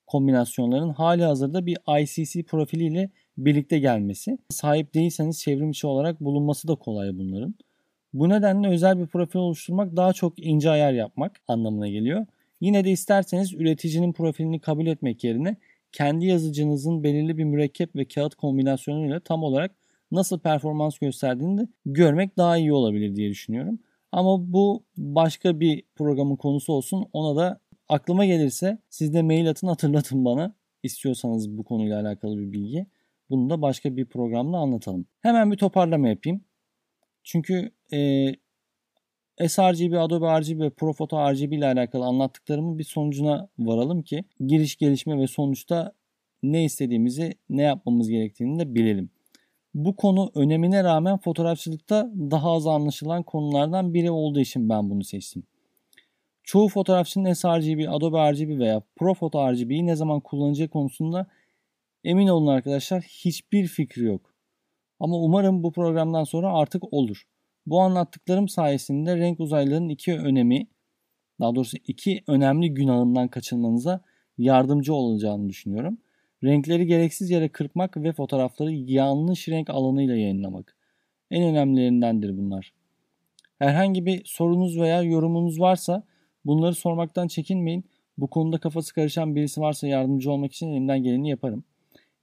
kombinasyonların 0.07 0.91
hali 0.91 1.25
hazırda 1.25 1.67
bir 1.67 1.79
ICC 2.01 2.43
profiliyle 2.43 3.11
birlikte 3.39 3.79
gelmesi. 3.79 4.39
Sahip 4.51 4.95
değilseniz 4.95 5.41
çevrim 5.41 5.71
içi 5.71 5.87
olarak 5.87 6.21
bulunması 6.21 6.69
da 6.69 6.75
kolay 6.75 7.19
bunların. 7.19 7.55
Bu 8.13 8.29
nedenle 8.29 8.69
özel 8.69 8.99
bir 8.99 9.07
profil 9.07 9.39
oluşturmak 9.39 9.97
daha 9.97 10.13
çok 10.13 10.39
ince 10.39 10.71
ayar 10.71 10.93
yapmak 10.93 11.41
anlamına 11.49 11.89
geliyor. 11.89 12.27
Yine 12.61 12.85
de 12.85 12.91
isterseniz 12.91 13.55
üreticinin 13.55 14.13
profilini 14.13 14.61
kabul 14.61 14.87
etmek 14.87 15.25
yerine 15.25 15.57
kendi 15.95 16.27
yazıcınızın 16.27 17.05
belirli 17.05 17.39
bir 17.39 17.45
mürekkep 17.45 17.97
ve 17.97 18.05
kağıt 18.05 18.35
kombinasyonuyla 18.35 19.21
tam 19.21 19.43
olarak 19.43 19.75
nasıl 20.11 20.39
performans 20.39 20.99
gösterdiğini 20.99 21.61
de 21.61 21.69
görmek 21.87 22.37
daha 22.37 22.57
iyi 22.57 22.73
olabilir 22.73 23.17
diye 23.17 23.31
düşünüyorum. 23.31 23.79
Ama 24.13 24.53
bu 24.53 24.85
başka 24.97 25.61
bir 25.61 25.83
programın 25.97 26.37
konusu 26.37 26.73
olsun. 26.73 27.07
Ona 27.13 27.37
da 27.37 27.61
aklıma 27.89 28.25
gelirse 28.25 28.79
siz 28.91 29.15
de 29.15 29.23
mail 29.23 29.51
atın 29.51 29.67
hatırlatın 29.69 30.25
bana 30.25 30.55
istiyorsanız 30.83 31.59
bu 31.59 31.65
konuyla 31.65 32.01
alakalı 32.01 32.39
bir 32.39 32.53
bilgi. 32.53 32.87
Bunu 33.31 33.51
da 33.51 33.63
başka 33.63 33.97
bir 33.97 34.07
programda 34.07 34.59
anlatalım. 34.59 35.07
Hemen 35.21 35.53
bir 35.53 35.57
toparlama 35.57 36.09
yapayım. 36.09 36.45
Çünkü 37.25 37.71
e, 37.93 37.99
sRGB, 39.39 39.93
Adobe 39.93 40.41
RGB 40.41 40.61
ve 40.61 40.71
Profoto 40.71 41.33
RGB 41.33 41.53
ile 41.53 41.67
alakalı 41.67 42.05
anlattıklarımın 42.05 42.79
bir 42.79 42.85
sonucuna 42.85 43.49
varalım 43.59 44.03
ki 44.03 44.25
giriş, 44.47 44.77
gelişme 44.77 45.19
ve 45.19 45.27
sonuçta 45.27 45.93
ne 46.43 46.65
istediğimizi, 46.65 47.35
ne 47.49 47.63
yapmamız 47.63 48.09
gerektiğini 48.09 48.59
de 48.59 48.75
bilelim. 48.75 49.11
Bu 49.75 49.97
konu 49.97 50.31
önemine 50.35 50.85
rağmen 50.85 51.19
fotoğrafçılıkta 51.19 52.11
daha 52.15 52.53
az 52.53 52.67
anlaşılan 52.67 53.23
konulardan 53.23 53.95
biri 53.95 54.11
olduğu 54.11 54.41
için 54.41 54.69
ben 54.69 54.91
bunu 54.91 55.05
seçtim. 55.05 55.43
Çoğu 56.43 56.69
fotoğrafçının 56.69 57.33
sRGB, 57.33 57.89
Adobe 57.89 58.33
RGB 58.33 58.59
veya 58.59 58.83
Profoto 58.97 59.53
RGB'yi 59.53 59.87
ne 59.87 59.97
zaman 59.97 60.21
kullanacağı 60.21 60.69
konusunda 60.69 61.27
emin 62.05 62.29
olun 62.29 62.47
arkadaşlar 62.47 63.03
hiçbir 63.03 63.67
fikri 63.67 64.05
yok. 64.05 64.35
Ama 65.01 65.17
umarım 65.17 65.63
bu 65.63 65.73
programdan 65.73 66.25
sonra 66.25 66.53
artık 66.53 66.93
olur. 66.93 67.27
Bu 67.67 67.81
anlattıklarım 67.81 68.49
sayesinde 68.49 69.17
renk 69.17 69.41
uzaylarının 69.41 69.89
iki 69.89 70.19
önemi, 70.19 70.67
daha 71.41 71.55
doğrusu 71.55 71.77
iki 71.87 72.23
önemli 72.27 72.75
günahından 72.75 73.29
kaçınmanıza 73.29 74.01
yardımcı 74.39 74.95
olacağını 74.95 75.49
düşünüyorum. 75.49 75.99
Renkleri 76.45 76.87
gereksiz 76.87 77.31
yere 77.31 77.49
kırpmak 77.49 77.97
ve 77.97 78.13
fotoğrafları 78.13 78.73
yanlış 78.73 79.49
renk 79.49 79.71
alanıyla 79.71 80.17
yayınlamak. 80.17 80.77
En 81.31 81.43
önemlilerindendir 81.43 82.37
bunlar. 82.39 82.73
Herhangi 83.59 84.07
bir 84.07 84.23
sorunuz 84.25 84.81
veya 84.81 85.03
yorumunuz 85.03 85.61
varsa 85.61 86.03
bunları 86.45 86.75
sormaktan 86.75 87.29
çekinmeyin. 87.29 87.85
Bu 88.19 88.27
konuda 88.27 88.59
kafası 88.59 88.95
karışan 88.95 89.37
birisi 89.37 89.61
varsa 89.61 89.87
yardımcı 89.87 90.33
olmak 90.33 90.53
için 90.53 90.69
elimden 90.69 91.03
geleni 91.03 91.29
yaparım. 91.31 91.65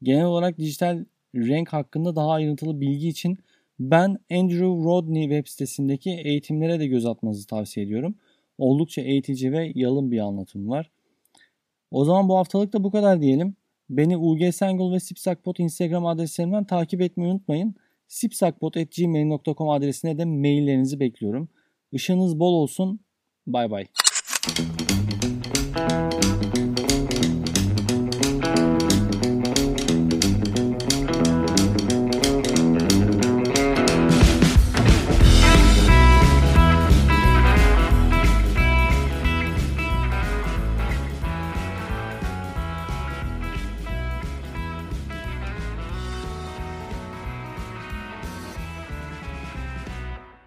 Genel 0.03 0.25
olarak 0.25 0.57
dijital 0.57 1.05
renk 1.35 1.73
hakkında 1.73 2.15
daha 2.15 2.31
ayrıntılı 2.31 2.81
bilgi 2.81 3.07
için 3.07 3.37
ben 3.81 4.17
Andrew 4.31 4.65
Rodney 4.65 5.23
web 5.23 5.47
sitesindeki 5.47 6.09
eğitimlere 6.11 6.79
de 6.79 6.87
göz 6.87 7.05
atmanızı 7.05 7.47
tavsiye 7.47 7.85
ediyorum. 7.85 8.15
Oldukça 8.57 9.01
eğitici 9.01 9.51
ve 9.51 9.71
yalın 9.75 10.11
bir 10.11 10.19
anlatım 10.19 10.69
var. 10.69 10.91
O 11.91 12.05
zaman 12.05 12.29
bu 12.29 12.37
haftalık 12.37 12.73
da 12.73 12.83
bu 12.83 12.91
kadar 12.91 13.21
diyelim. 13.21 13.55
Beni 13.89 14.17
UG 14.17 14.53
Sengül 14.53 14.91
ve 14.91 14.99
Sipsakpot 14.99 15.59
Instagram 15.59 16.05
adreslerimden 16.05 16.63
takip 16.63 17.01
etmeyi 17.01 17.31
unutmayın. 17.31 17.75
sipsakpot.gmail.com 18.07 19.69
adresine 19.69 20.17
de 20.17 20.25
maillerinizi 20.25 20.99
bekliyorum. 20.99 21.49
Işığınız 21.91 22.39
bol 22.39 22.53
olsun. 22.53 22.99
Bay 23.47 23.71
bay. 23.71 23.85